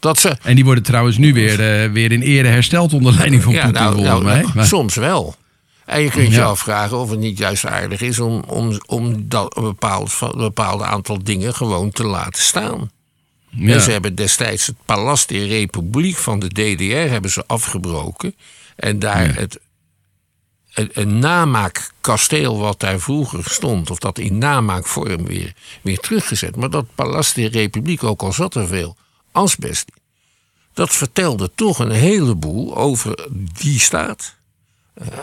Dat 0.00 0.18
ze. 0.18 0.36
En 0.42 0.54
die 0.54 0.64
worden 0.64 0.82
trouwens 0.84 1.16
nu 1.18 1.32
weer, 1.32 1.82
eh, 1.82 1.90
weer 1.92 2.12
in 2.12 2.22
ere 2.22 2.48
hersteld 2.48 2.92
onder 2.92 3.14
leiding 3.14 3.42
van 3.42 3.52
Ja, 3.52 3.64
Poetin, 3.64 3.80
nou, 3.82 3.94
volgens 3.94 4.12
nou, 4.14 4.24
mij. 4.24 4.40
nou, 4.42 4.52
Maar- 4.54 4.66
soms 4.66 4.94
wel. 4.94 5.34
En 5.86 6.02
je 6.02 6.10
kunt 6.10 6.28
je 6.28 6.32
Ja. 6.34 6.44
afvragen 6.44 6.98
of 6.98 7.10
het 7.10 7.18
niet 7.18 7.38
juist 7.38 7.66
aardig 7.66 8.00
is 8.00 8.18
om, 8.18 8.42
om, 8.46 8.80
om 8.86 9.28
dat, 9.28 9.56
een, 9.56 9.62
bepaald, 9.62 10.12
een 10.20 10.38
bepaald 10.38 10.82
aantal 10.82 11.24
dingen 11.24 11.54
gewoon 11.54 11.90
te 11.90 12.04
laten 12.04 12.42
staan. 12.42 12.90
ja. 13.50 13.74
En 13.74 13.80
ze 13.80 13.90
hebben 13.90 14.14
destijds 14.14 14.66
het 14.66 14.76
Palast 14.84 15.28
der 15.28 15.46
Republiek 15.46 16.16
van 16.16 16.38
de 16.38 16.48
DDR 16.48 17.10
hebben 17.10 17.30
ze 17.30 17.44
afgebroken. 17.46 18.34
En 18.76 18.98
daar 18.98 19.26
Ja. 19.26 19.32
het, 19.32 19.58
een, 20.74 20.90
een 20.92 21.18
namaakkasteel 21.18 22.58
wat 22.58 22.80
daar 22.80 23.00
vroeger 23.00 23.44
stond, 23.50 23.90
of 23.90 23.98
dat 23.98 24.18
in 24.18 24.38
namaakvorm 24.38 25.24
weer, 25.26 25.54
weer 25.82 25.98
teruggezet. 25.98 26.56
Maar 26.56 26.70
dat 26.70 26.86
Palast 26.94 27.34
der 27.34 27.50
Republiek, 27.50 28.04
ook 28.04 28.22
al 28.22 28.32
zat 28.32 28.54
er 28.54 28.66
veel 28.66 28.96
asbest 29.32 29.90
dat 30.74 30.92
vertelde 30.94 31.50
toch 31.54 31.78
een 31.78 31.90
heleboel 31.90 32.76
over 32.76 33.28
die 33.60 33.78
staat. 33.80 34.34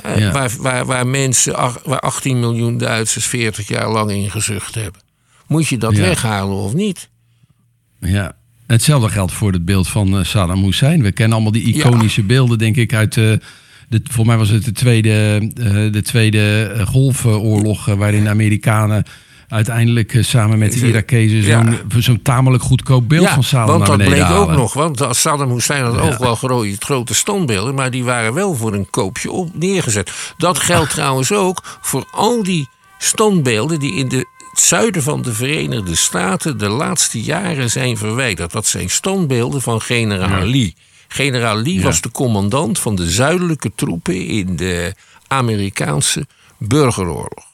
Eh, 0.03 0.17
Ja. 0.17 0.31
waar, 0.31 0.51
waar, 0.59 0.85
waar 0.85 1.07
mensen, 1.07 1.55
ach- 1.55 1.81
waar 1.83 1.99
18 1.99 2.39
miljoen 2.39 2.77
Duitsers 2.77 3.25
40 3.25 3.67
jaar 3.67 3.89
lang 3.91 4.11
in 4.11 4.31
gezucht 4.31 4.75
hebben. 4.75 5.01
Moet 5.47 5.67
je 5.67 5.77
dat 5.77 5.95
Ja. 5.95 6.01
weghalen 6.01 6.55
of 6.55 6.73
niet? 6.73 7.09
Ja. 7.99 8.35
Hetzelfde 8.67 9.09
geldt 9.09 9.31
voor 9.31 9.51
het 9.51 9.65
beeld 9.65 9.87
van 9.87 10.17
eh, 10.17 10.23
Saddam 10.23 10.63
Hussein. 10.63 11.01
We 11.01 11.11
kennen 11.11 11.33
allemaal 11.35 11.53
die 11.61 11.75
iconische 11.75 12.23
beelden, 12.23 12.57
denk 12.57 12.75
ik, 12.75 12.93
uit. 12.93 13.17
eh 13.17 13.33
de, 13.89 14.01
volgens 14.03 14.27
mij 14.27 14.37
was 14.37 14.49
het 14.49 14.65
de 14.65 14.71
Tweede, 14.71 15.49
eh, 15.55 15.91
de 15.91 16.01
tweede 16.01 16.73
Golfoorlog, 16.87 17.85
waarin 17.85 18.23
de 18.23 18.29
Amerikanen 18.29 19.03
uiteindelijk 19.47 20.13
eh, 20.13 20.23
samen 20.23 20.57
met 20.57 20.71
de 20.71 20.77
Ze- 20.77 20.87
Irakezen 20.87 21.43
zo'n 21.43 21.79
zo'n 22.01 22.21
tamelijk 22.21 22.63
goedkoop 22.63 23.09
beeld 23.09 23.29
van 23.29 23.43
Saddam 23.43 23.77
want 23.77 23.85
dat 23.99 24.07
bleek 24.09 24.29
ook 24.29 24.51
nog. 24.51 24.73
Want 24.73 25.05
Saddam 25.11 25.51
Hussein 25.51 25.83
had 25.83 25.97
ook 25.99 26.17
wel 26.17 26.35
grote, 26.35 26.75
grote 26.79 27.13
standbeelden, 27.13 27.75
maar 27.75 27.91
die 27.91 28.03
waren 28.03 28.33
wel 28.33 28.55
voor 28.55 28.73
een 28.73 28.89
koopje 28.89 29.31
op 29.31 29.49
neergezet. 29.53 30.11
Dat 30.37 30.59
geldt 30.59 30.89
trouwens 30.89 31.31
ook 31.31 31.61
voor 31.81 32.05
al 32.11 32.43
die 32.43 32.67
standbeelden 32.97 33.79
die 33.79 33.93
in 33.93 34.07
de 34.07 34.25
het 34.51 34.65
zuiden 34.65 35.03
van 35.03 35.21
de 35.21 35.33
Verenigde 35.33 35.95
Staten 35.95 36.57
de 36.57 36.69
laatste 36.69 37.21
jaren 37.21 37.69
zijn 37.69 37.97
verwijderd. 37.97 38.51
Dat 38.51 38.65
zijn 38.67 38.89
standbeelden 38.89 39.61
van 39.61 39.81
generaal 39.81 40.39
Ja. 40.43 40.45
Lee. 40.45 40.75
Generaal 41.07 41.55
Lee 41.55 41.73
Ja. 41.73 41.81
was 41.81 42.01
de 42.01 42.11
commandant 42.11 42.79
van 42.79 42.95
de 42.95 43.09
zuidelijke 43.09 43.71
troepen 43.75 44.25
in 44.27 44.55
de 44.55 44.93
Amerikaanse 45.27 46.27
burgeroorlog. 46.57 47.45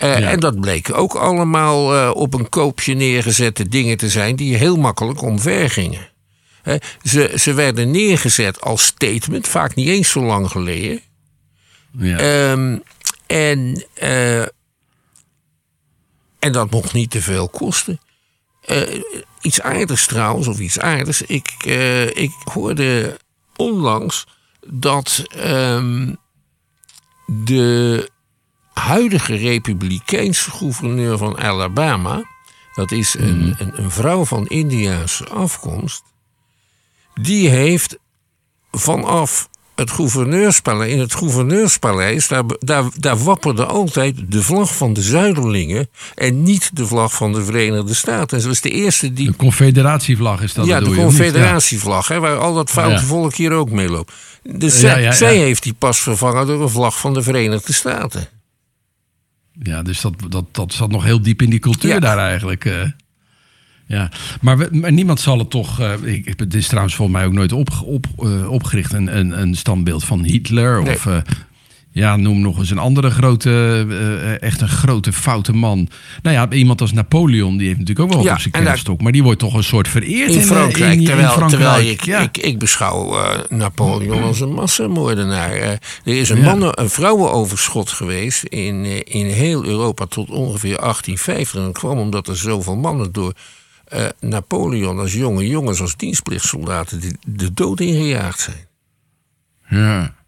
Eh, 0.00 0.18
Ja. 0.18 0.30
En 0.30 0.40
dat 0.40 0.60
bleken 0.60 0.94
ook 0.94 1.14
allemaal 1.14 1.94
eh, 1.94 2.10
op 2.14 2.34
een 2.34 2.48
koopje 2.48 2.94
neergezette 2.94 3.68
dingen 3.68 3.96
te 3.96 4.08
zijn 4.08 4.36
die 4.36 4.56
heel 4.56 4.76
makkelijk 4.76 5.22
omver 5.22 5.70
gingen. 5.70 6.08
Ze, 7.02 7.32
ze 7.38 7.52
werden 7.52 7.90
neergezet 7.90 8.60
als 8.60 8.84
statement, 8.84 9.48
vaak 9.48 9.74
niet 9.74 9.88
eens 9.88 10.10
zo 10.10 10.20
lang 10.22 10.50
geleden. 10.50 11.00
Ja. 11.98 12.18
Ehm, 12.18 12.78
en, 13.26 13.84
eh, 13.94 14.40
en 16.38 16.52
dat 16.52 16.70
mocht 16.70 16.92
niet 16.92 17.10
te 17.10 17.22
veel 17.22 17.48
kosten. 17.48 18.00
Iets 19.40 19.60
aardigs 19.60 20.06
trouwens, 20.06 20.46
of 20.48 20.58
iets 20.58 20.78
aardigs. 20.80 21.22
Ik, 21.22 21.64
ik 22.14 22.32
hoorde 22.52 23.18
onlangs 23.56 24.26
dat 24.66 25.24
ehm, 25.28 26.14
de 27.26 28.10
huidige 28.80 29.34
republikeinse 29.34 30.50
gouverneur 30.50 31.18
van 31.18 31.38
Alabama... 31.38 32.22
dat 32.74 32.92
is 32.92 33.14
een, 33.18 33.54
een, 33.58 33.82
een 33.82 33.90
vrouw 33.90 34.24
van 34.24 34.46
Indiaanse 34.46 35.28
afkomst... 35.28 36.02
die 37.14 37.48
heeft 37.48 37.98
vanaf 38.70 39.48
het 39.80 39.90
gouverneurspaleis, 39.90 40.92
in 40.92 40.98
het 40.98 41.14
gouverneurspaleis, 41.14 42.28
daar, 42.28 42.42
daar, 42.58 42.84
daar 42.98 43.18
wapperde 43.18 43.64
altijd 43.64 44.16
de 44.28 44.42
vlag 44.42 44.76
van 44.76 44.92
de 44.92 45.02
Zuiderlingen 45.02 45.88
en 46.14 46.42
niet 46.42 46.70
de 46.72 46.86
vlag 46.86 47.14
van 47.14 47.32
de 47.32 47.44
Verenigde 47.44 47.94
Staten. 47.94 48.36
En 48.36 48.42
ze 48.42 48.48
was 48.48 48.60
de 48.60 48.70
eerste 48.70 49.12
die. 49.12 49.26
de 49.26 49.36
confederatievlag 49.36 50.42
is 50.42 50.52
dat 50.54 50.66
ja, 50.66 50.80
de 50.80 50.94
confederatievlag, 50.94 52.08
hè, 52.08 52.20
waar 52.20 52.38
al 52.38 52.54
dat 52.54 52.70
foute 52.70 53.00
Ja. 53.00 53.02
volk 53.02 53.34
hier 53.34 53.52
ook 53.52 53.70
mee 53.70 53.88
loopt. 53.88 54.12
Dus 54.42 54.80
Ja, 54.80 54.92
zij, 54.94 55.12
zij 55.12 55.36
heeft 55.36 55.62
die 55.62 55.74
pas 55.78 55.98
vervangen 55.98 56.46
door 56.46 56.62
een 56.62 56.68
vlag 56.68 56.98
van 56.98 57.14
de 57.14 57.22
Verenigde 57.22 57.72
Staten. 57.72 58.28
Ja, 59.62 59.82
dus 59.82 60.00
dat, 60.00 60.14
dat, 60.28 60.44
dat 60.54 60.72
zat 60.72 60.90
nog 60.90 61.04
heel 61.04 61.22
diep 61.22 61.42
in 61.42 61.50
die 61.50 61.58
cultuur 61.58 61.90
Ja. 61.90 61.98
daar 62.00 62.18
eigenlijk. 62.18 62.64
eh. 62.64 62.80
ja, 63.86 64.10
maar, 64.40 64.58
we- 64.58 64.68
maar 64.72 64.92
niemand 64.92 65.20
zal 65.20 65.38
het 65.38 65.50
toch. 65.50 65.80
eh, 65.80 65.92
ik, 66.02 66.32
het 66.36 66.54
is 66.54 66.66
trouwens 66.66 66.94
volgens 66.94 67.16
mij 67.18 67.26
ook 67.26 67.32
nooit 67.32 67.52
op, 67.52 67.70
op, 67.84 68.06
eh, 68.18 68.50
opgericht 68.50 68.92
een, 68.92 69.16
een, 69.18 69.40
een 69.40 69.54
standbeeld 69.54 70.04
van 70.04 70.24
Hitler. 70.24 70.80
Of 70.80 71.06
ja, 71.92 72.16
noem 72.16 72.40
nog 72.40 72.58
eens 72.58 72.70
een 72.70 72.78
andere 72.78 73.10
grote, 73.10 73.50
eh, 73.88 74.42
echt 74.42 74.60
een 74.60 74.68
grote 74.68 75.12
foute 75.12 75.52
man. 75.52 75.88
Nou 76.22 76.36
ja, 76.36 76.50
iemand 76.50 76.80
als 76.80 76.92
Napoleon, 76.92 77.56
die 77.56 77.66
heeft 77.66 77.78
natuurlijk 77.78 78.08
ook 78.08 78.14
wel 78.14 78.24
Ja, 78.24 78.32
op 78.32 78.40
zijn 78.40 78.64
kerststok. 78.64 79.00
Maar 79.02 79.12
die 79.12 79.22
wordt 79.22 79.38
toch 79.38 79.54
een 79.54 79.64
soort 79.64 79.88
vereerd 79.88 80.28
in, 80.28 80.34
In 80.34 80.40
eh, 80.40 80.46
Frankrijk, 80.46 80.92
in- 80.92 80.98
in 80.98 81.04
terwijl, 81.04 81.28
Frankrijk. 81.32 81.62
terwijl 81.62 81.90
ik, 81.90 82.04
ja. 82.04 82.18
ik, 82.20 82.38
ik 82.38 82.58
beschouw 82.58 83.18
eh, 83.22 83.38
Napoleon 83.48 84.22
als 84.22 84.40
een 84.40 84.52
massamoordenaar. 84.52 85.52
Er 85.52 85.78
is 86.04 86.28
een, 86.30 86.40
mannen, 86.40 86.80
een 86.80 86.90
vrouwenoverschot 86.90 87.90
geweest 87.90 88.42
in, 88.44 89.04
in 89.06 89.26
heel 89.26 89.64
Europa 89.64 90.06
tot 90.06 90.30
ongeveer 90.30 90.76
1850. 90.80 91.54
En 91.58 91.64
dat 91.64 91.72
kwam 91.78 91.98
omdat 91.98 92.28
er 92.28 92.36
zoveel 92.36 92.76
mannen 92.76 93.12
door 93.12 93.32
Napoleon 94.20 94.98
als 94.98 95.12
jonge 95.12 95.46
jongens, 95.46 95.80
als 95.80 95.96
dienstplichtsoldaten, 95.96 97.00
die 97.00 97.16
de 97.26 97.52
dood 97.54 97.80
ingejaagd 97.80 98.40
zijn. 98.40 98.66
ja. 99.68 100.18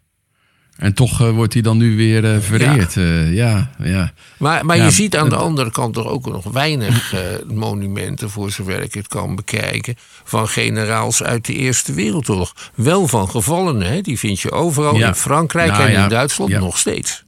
En 0.77 0.93
toch 0.93 1.21
eh, 1.21 1.29
wordt 1.29 1.53
hij 1.53 1.61
dan 1.61 1.77
nu 1.77 1.95
weer 1.95 2.33
eh, 2.33 2.39
vereerd. 2.39 2.93
Ja, 2.93 3.01
ja. 3.29 3.71
ja. 3.83 4.13
Maar, 4.37 4.65
maar 4.65 4.77
Ja, 4.77 4.83
je 4.83 4.91
ziet 4.91 5.17
aan 5.17 5.29
de 5.29 5.35
andere 5.35 5.71
kant 5.71 5.93
toch 5.93 6.07
ook 6.07 6.25
nog 6.25 6.43
weinig 6.43 7.13
eh, 7.13 7.19
monumenten, 7.47 8.29
voor 8.29 8.51
zover 8.51 8.81
ik 8.81 8.93
het 8.93 9.07
kan 9.07 9.35
bekijken, 9.35 9.95
van 10.23 10.47
generaals 10.47 11.23
uit 11.23 11.45
de 11.45 11.53
Eerste 11.53 11.93
Wereldoorlog. 11.93 12.53
Wel 12.75 13.07
van 13.07 13.29
gevallenen, 13.29 13.87
hè? 13.87 14.01
die 14.01 14.19
vind 14.19 14.39
je 14.39 14.51
overal 14.51 14.97
Ja. 14.97 15.07
in 15.07 15.15
Frankrijk 15.15 15.71
Nou 15.71 15.89
en 15.89 16.03
in 16.03 16.09
Duitsland 16.09 16.51
nog 16.51 16.77
steeds. 16.77 17.23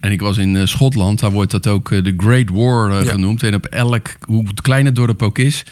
En 0.00 0.12
ik 0.12 0.20
was 0.20 0.36
in 0.38 0.56
eh, 0.56 0.66
Schotland, 0.66 1.20
daar 1.20 1.30
wordt 1.30 1.50
dat 1.50 1.66
ook 1.66 1.90
eh, 1.90 2.02
de 2.04 2.14
Great 2.16 2.48
War 2.50 2.90
eh, 2.90 3.08
genoemd. 3.08 3.42
En 3.42 3.54
op 3.54 3.66
elk, 3.66 4.08
hoe 4.20 4.44
klein 4.62 4.84
het 4.84 4.94
dorp 4.94 5.22
ook 5.22 5.38
is, 5.38 5.64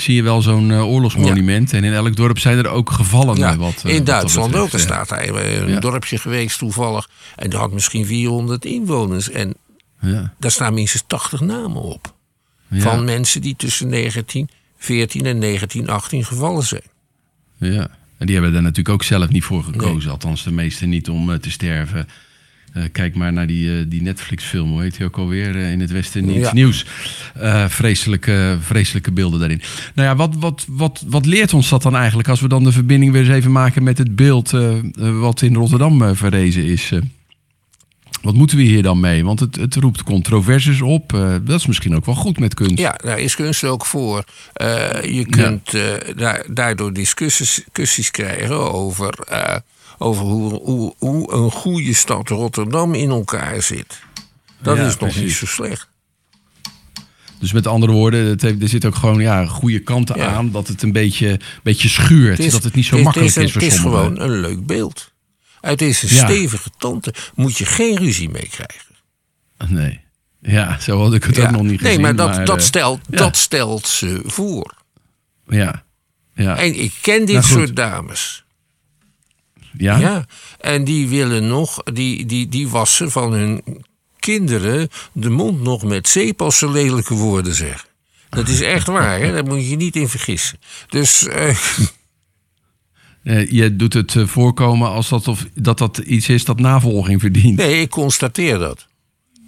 zie 0.00 0.14
je 0.14 0.22
wel 0.22 0.42
zo'n 0.42 0.70
eh, 0.70 0.86
oorlogsmonument. 0.88 1.72
En 1.72 1.84
in 1.84 1.92
elk 1.92 2.16
dorp 2.16 2.38
zijn 2.38 2.58
er 2.58 2.68
ook 2.68 2.90
gevallen. 2.90 3.36
Ja, 3.36 3.56
wat, 3.56 3.74
eh, 3.74 3.90
in 3.90 3.96
wat 3.96 3.96
dat 3.96 4.06
Duitsland 4.06 4.54
ook. 4.56 4.72
Er 4.72 4.80
staat 4.80 5.08
daar 5.08 5.28
een 5.28 5.68
Ja. 5.70 5.80
dorpje 5.80 6.18
geweest 6.18 6.58
toevallig. 6.58 7.08
En 7.36 7.50
die 7.50 7.58
had 7.58 7.72
misschien 7.72 8.06
400 8.06 8.64
inwoners. 8.64 9.30
En 9.30 9.54
Ja, 10.00 10.32
daar 10.38 10.50
staan 10.50 10.74
minstens 10.74 11.04
80 11.06 11.40
namen 11.40 11.82
op. 11.82 12.14
ja, 12.68 12.80
Van 12.80 13.04
mensen 13.04 13.40
die 13.40 13.56
tussen 13.56 13.88
1914 13.88 15.26
en 15.26 15.38
1918 15.38 16.24
gevallen 16.24 16.62
zijn. 16.64 16.82
ja. 17.58 17.88
En 18.18 18.26
die 18.26 18.34
hebben 18.34 18.54
er 18.54 18.62
natuurlijk 18.62 18.88
ook 18.88 19.02
zelf 19.02 19.28
niet 19.28 19.44
voor 19.44 19.62
gekozen. 19.64 20.10
Althans, 20.10 20.42
de 20.44 20.50
meesten 20.52 20.88
niet 20.88 21.08
om 21.08 21.30
eh, 21.32 21.38
te 21.38 21.50
sterven. 21.50 22.08
Eh, 22.72 22.82
kijk 22.92 23.14
maar 23.14 23.32
naar 23.32 23.46
die, 23.46 23.78
eh, 23.78 23.84
die 23.88 24.02
Netflix-film, 24.02 24.70
hoe 24.70 24.82
heet 24.82 24.96
die 24.96 25.06
ook 25.06 25.16
alweer? 25.16 25.56
Eh, 25.56 25.70
in 25.70 25.80
het 25.80 25.90
Westen 25.90 26.24
niets 26.24 26.46
Ja. 26.46 26.54
nieuws. 26.54 26.84
Vreselijke, 27.68 28.56
vreselijke 28.60 29.12
beelden 29.12 29.38
daarin. 29.38 29.60
Nou 29.94 30.08
ja, 30.08 30.16
wat, 30.16 30.34
wat, 30.38 30.64
wat, 30.68 31.02
wat 31.06 31.26
leert 31.26 31.54
ons 31.54 31.68
dat 31.68 31.82
dan 31.82 31.96
eigenlijk 31.96 32.28
als 32.28 32.40
we 32.40 32.48
dan 32.48 32.64
de 32.64 32.72
verbinding 32.72 33.12
weer 33.12 33.20
eens 33.20 33.30
even 33.30 33.52
maken 33.52 33.82
met 33.82 33.98
het 33.98 34.16
beeld 34.16 34.50
wat 35.20 35.42
in 35.42 35.54
Rotterdam 35.54 36.16
verrezen 36.16 36.64
is? 36.64 36.92
wat 38.22 38.34
moeten 38.34 38.56
we 38.56 38.62
hier 38.62 38.82
dan 38.82 39.00
mee? 39.00 39.24
Want 39.24 39.40
het, 39.40 39.56
het 39.56 39.74
roept 39.74 40.02
controversies 40.02 40.80
op. 40.80 41.10
dat 41.42 41.58
is 41.58 41.66
misschien 41.66 41.96
ook 41.96 42.04
wel 42.04 42.14
goed 42.14 42.38
met 42.38 42.54
kunst. 42.54 42.78
Ja, 42.78 42.98
daar 43.04 43.18
is 43.18 43.34
kunst 43.34 43.64
ook 43.64 43.86
voor. 43.86 44.24
Je 45.02 45.26
kunt 45.30 45.70
daar, 46.16 46.44
daardoor 46.50 46.92
discussies, 46.92 47.54
discussies 47.54 48.10
krijgen 48.10 48.72
over, 48.72 49.14
over 49.98 50.24
hoe, 50.24 50.52
hoe, 50.62 50.94
hoe 50.98 51.32
een 51.32 51.50
goede 51.50 51.92
stad 51.94 52.28
Rotterdam 52.28 52.94
in 52.94 53.10
elkaar 53.10 53.62
zit. 53.62 54.00
Dat 54.62 54.76
Ja, 54.76 54.86
is 54.86 54.96
nog 54.98 55.16
niet 55.16 55.32
zo 55.32 55.46
slecht. 55.46 55.88
Dus 57.38 57.52
met 57.52 57.66
andere 57.66 57.92
woorden, 57.92 58.26
het 58.26 58.42
heeft, 58.42 58.62
er 58.62 58.68
zit 58.68 58.84
ook 58.84 58.94
gewoon 58.94 59.20
ja, 59.20 59.46
goede 59.46 59.78
kanten 59.80 60.16
Ja. 60.16 60.26
aan. 60.26 60.50
Dat 60.50 60.68
het 60.68 60.82
een 60.82 60.92
beetje, 60.92 61.40
beetje 61.62 61.88
schuurt. 61.88 62.50
dat 62.50 62.62
het 62.64 62.74
niet 62.74 62.84
zo 62.84 62.94
het 62.94 63.04
makkelijk 63.04 63.34
het 63.34 63.44
is, 63.44 63.52
voor 63.52 63.62
Het 63.62 63.72
is 63.72 63.78
sommigen. 63.80 64.04
gewoon 64.16 64.30
een 64.30 64.40
leuk 64.40 64.66
beeld. 64.66 65.12
Uit 65.60 65.78
deze 65.78 66.14
Ja. 66.14 66.24
stevige 66.24 66.70
tante 66.78 67.14
moet 67.34 67.58
je 67.58 67.64
geen 67.66 67.96
ruzie 67.96 68.28
mee 68.28 68.48
krijgen. 68.50 68.86
Nee. 69.68 70.00
Ja, 70.42 70.78
zo 70.80 71.02
had 71.02 71.14
ik 71.14 71.24
het 71.24 71.36
Ja. 71.36 71.44
ook 71.44 71.50
nog 71.50 71.62
niet 71.62 71.70
gezien. 71.80 71.86
nee, 71.86 71.98
maar 71.98 72.16
dat, 72.16 72.46
dat, 72.46 72.58
eh, 72.58 72.64
stelt, 72.64 73.00
dat 73.08 73.36
stelt 73.36 73.86
ze 73.86 74.20
voor. 74.24 74.74
Ja. 75.48 75.84
Ja. 76.34 76.56
En 76.56 76.80
ik 76.80 76.92
ken 77.00 77.24
dit 77.26 77.34
Nou, 77.34 77.44
soort 77.46 77.76
dames. 77.76 78.44
Ja? 79.78 79.98
Ja. 79.98 80.26
En 80.60 80.84
die 80.84 81.08
willen 81.08 81.46
nog, 81.46 81.82
die, 81.82 82.26
die, 82.26 82.48
die 82.48 82.68
wassen 82.68 83.10
van 83.10 83.32
hun 83.32 83.84
kinderen 84.18 84.88
de 85.12 85.30
mond 85.30 85.60
nog 85.62 85.82
met 85.84 86.08
zeep 86.08 86.42
als 86.42 86.58
ze 86.58 86.70
lelijke 86.70 87.14
woorden 87.14 87.54
zeggen. 87.54 87.88
Dat 88.28 88.48
is 88.48 88.60
echt 88.60 88.86
waar, 88.86 89.18
hè? 89.20 89.32
daar 89.32 89.44
moet 89.44 89.60
je 89.60 89.68
je 89.68 89.76
niet 89.76 89.96
in 89.96 90.08
vergissen. 90.08 90.58
Dus 90.88 91.26
eh, 91.26 91.56
Eh, 93.22 93.50
je 93.50 93.76
doet 93.76 93.92
het 93.92 94.14
eh, 94.16 94.26
voorkomen 94.26 94.88
als 94.88 95.08
dat, 95.08 95.28
of, 95.28 95.46
dat 95.54 95.78
dat 95.78 95.98
iets 95.98 96.28
is 96.28 96.44
dat 96.44 96.58
navolging 96.60 97.20
verdient. 97.20 97.56
nee, 97.56 97.80
ik 97.80 97.90
constateer 97.90 98.58
dat. 98.58 98.86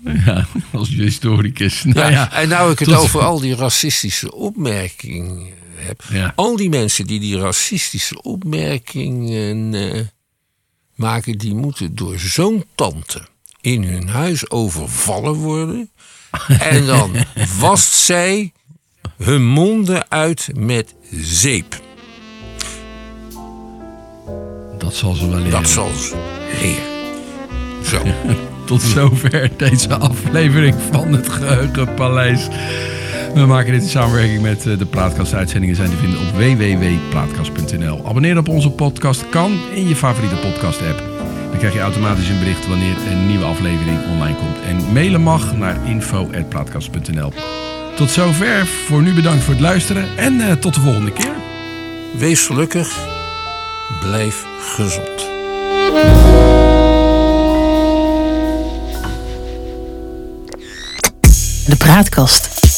Ja, 0.26 0.46
als 0.72 0.88
historicus. 0.88 1.84
Nou 1.84 1.98
Ja, 1.98 2.08
ja, 2.08 2.32
en 2.32 2.48
nou 2.48 2.72
ik 2.72 2.78
het 2.78 2.88
tot- 2.88 2.96
over 2.98 3.20
al 3.20 3.40
die 3.40 3.54
racistische 3.54 4.34
opmerkingen 4.34 5.46
heb. 5.76 6.02
Ja. 6.10 6.32
Al 6.36 6.56
die 6.56 6.68
mensen 6.68 7.06
die 7.06 7.20
die 7.20 7.38
racistische 7.38 8.22
opmerkingen 8.22 9.74
maken, 11.00 11.38
die 11.38 11.54
moeten 11.54 11.94
door 11.94 12.18
zo'n 12.18 12.64
tante 12.74 13.26
in 13.60 13.82
hun 13.84 14.08
huis 14.08 14.50
overvallen 14.50 15.34
worden. 15.34 15.90
En 16.48 16.86
dan 16.86 17.12
wast 17.60 17.92
zij 17.92 18.52
hun 19.16 19.46
monden 19.46 20.10
uit 20.10 20.48
met 20.54 20.94
zeep. 21.10 21.80
Dat 24.78 24.94
zal 24.94 25.14
ze 25.14 25.28
wel 25.28 25.38
leren. 25.38 25.50
Dat 25.50 25.68
zal 25.70 25.90
ze 25.92 26.16
leren. 26.60 26.90
Zo. 27.84 28.02
Tot 28.66 28.82
zover 28.82 29.50
deze 29.56 29.96
aflevering 29.96 30.74
van 30.90 31.12
het 31.12 31.28
Geheugenpaleis. 31.28 32.48
We 33.34 33.46
maken 33.46 33.72
dit 33.72 33.82
in 33.82 33.88
samenwerking 33.88 34.42
met 34.42 34.66
eh, 34.66 34.78
de 34.78 34.86
Praatkast. 34.86 35.34
Uitzendingen 35.34 35.76
zijn 35.76 35.90
te 35.90 35.96
vinden 35.96 36.20
op 36.20 36.26
www.praatkast.nl. 36.34 38.06
Abonneer 38.06 38.38
op 38.38 38.48
onze 38.48 38.70
podcast 38.70 39.28
kan 39.28 39.58
in 39.74 39.88
je 39.88 39.96
favoriete 39.96 40.34
podcast 40.36 40.80
app. 40.82 41.02
Dan 41.50 41.58
krijg 41.58 41.74
je 41.74 41.80
automatisch 41.80 42.28
een 42.28 42.38
bericht 42.38 42.68
wanneer 42.68 42.96
een 43.10 43.26
nieuwe 43.26 43.44
aflevering 43.44 43.98
online 44.12 44.36
komt. 44.36 44.56
En 44.66 44.92
mailen 44.92 45.20
mag 45.20 45.56
naar 45.56 45.76
info.praatkast.nl. 45.86 47.32
Tot 47.96 48.10
zover. 48.10 48.66
Voor 48.66 49.02
nu 49.02 49.14
bedankt 49.14 49.42
voor 49.44 49.54
het 49.54 49.62
luisteren 49.62 50.04
en 50.16 50.40
eh, 50.40 50.52
tot 50.52 50.74
de 50.74 50.80
volgende 50.80 51.12
keer. 51.12 51.34
Wees 52.18 52.46
gelukkig. 52.46 52.96
Blijf 54.00 54.46
gezond. 54.60 55.28
De 61.66 61.76
Praatkast. 61.78 62.69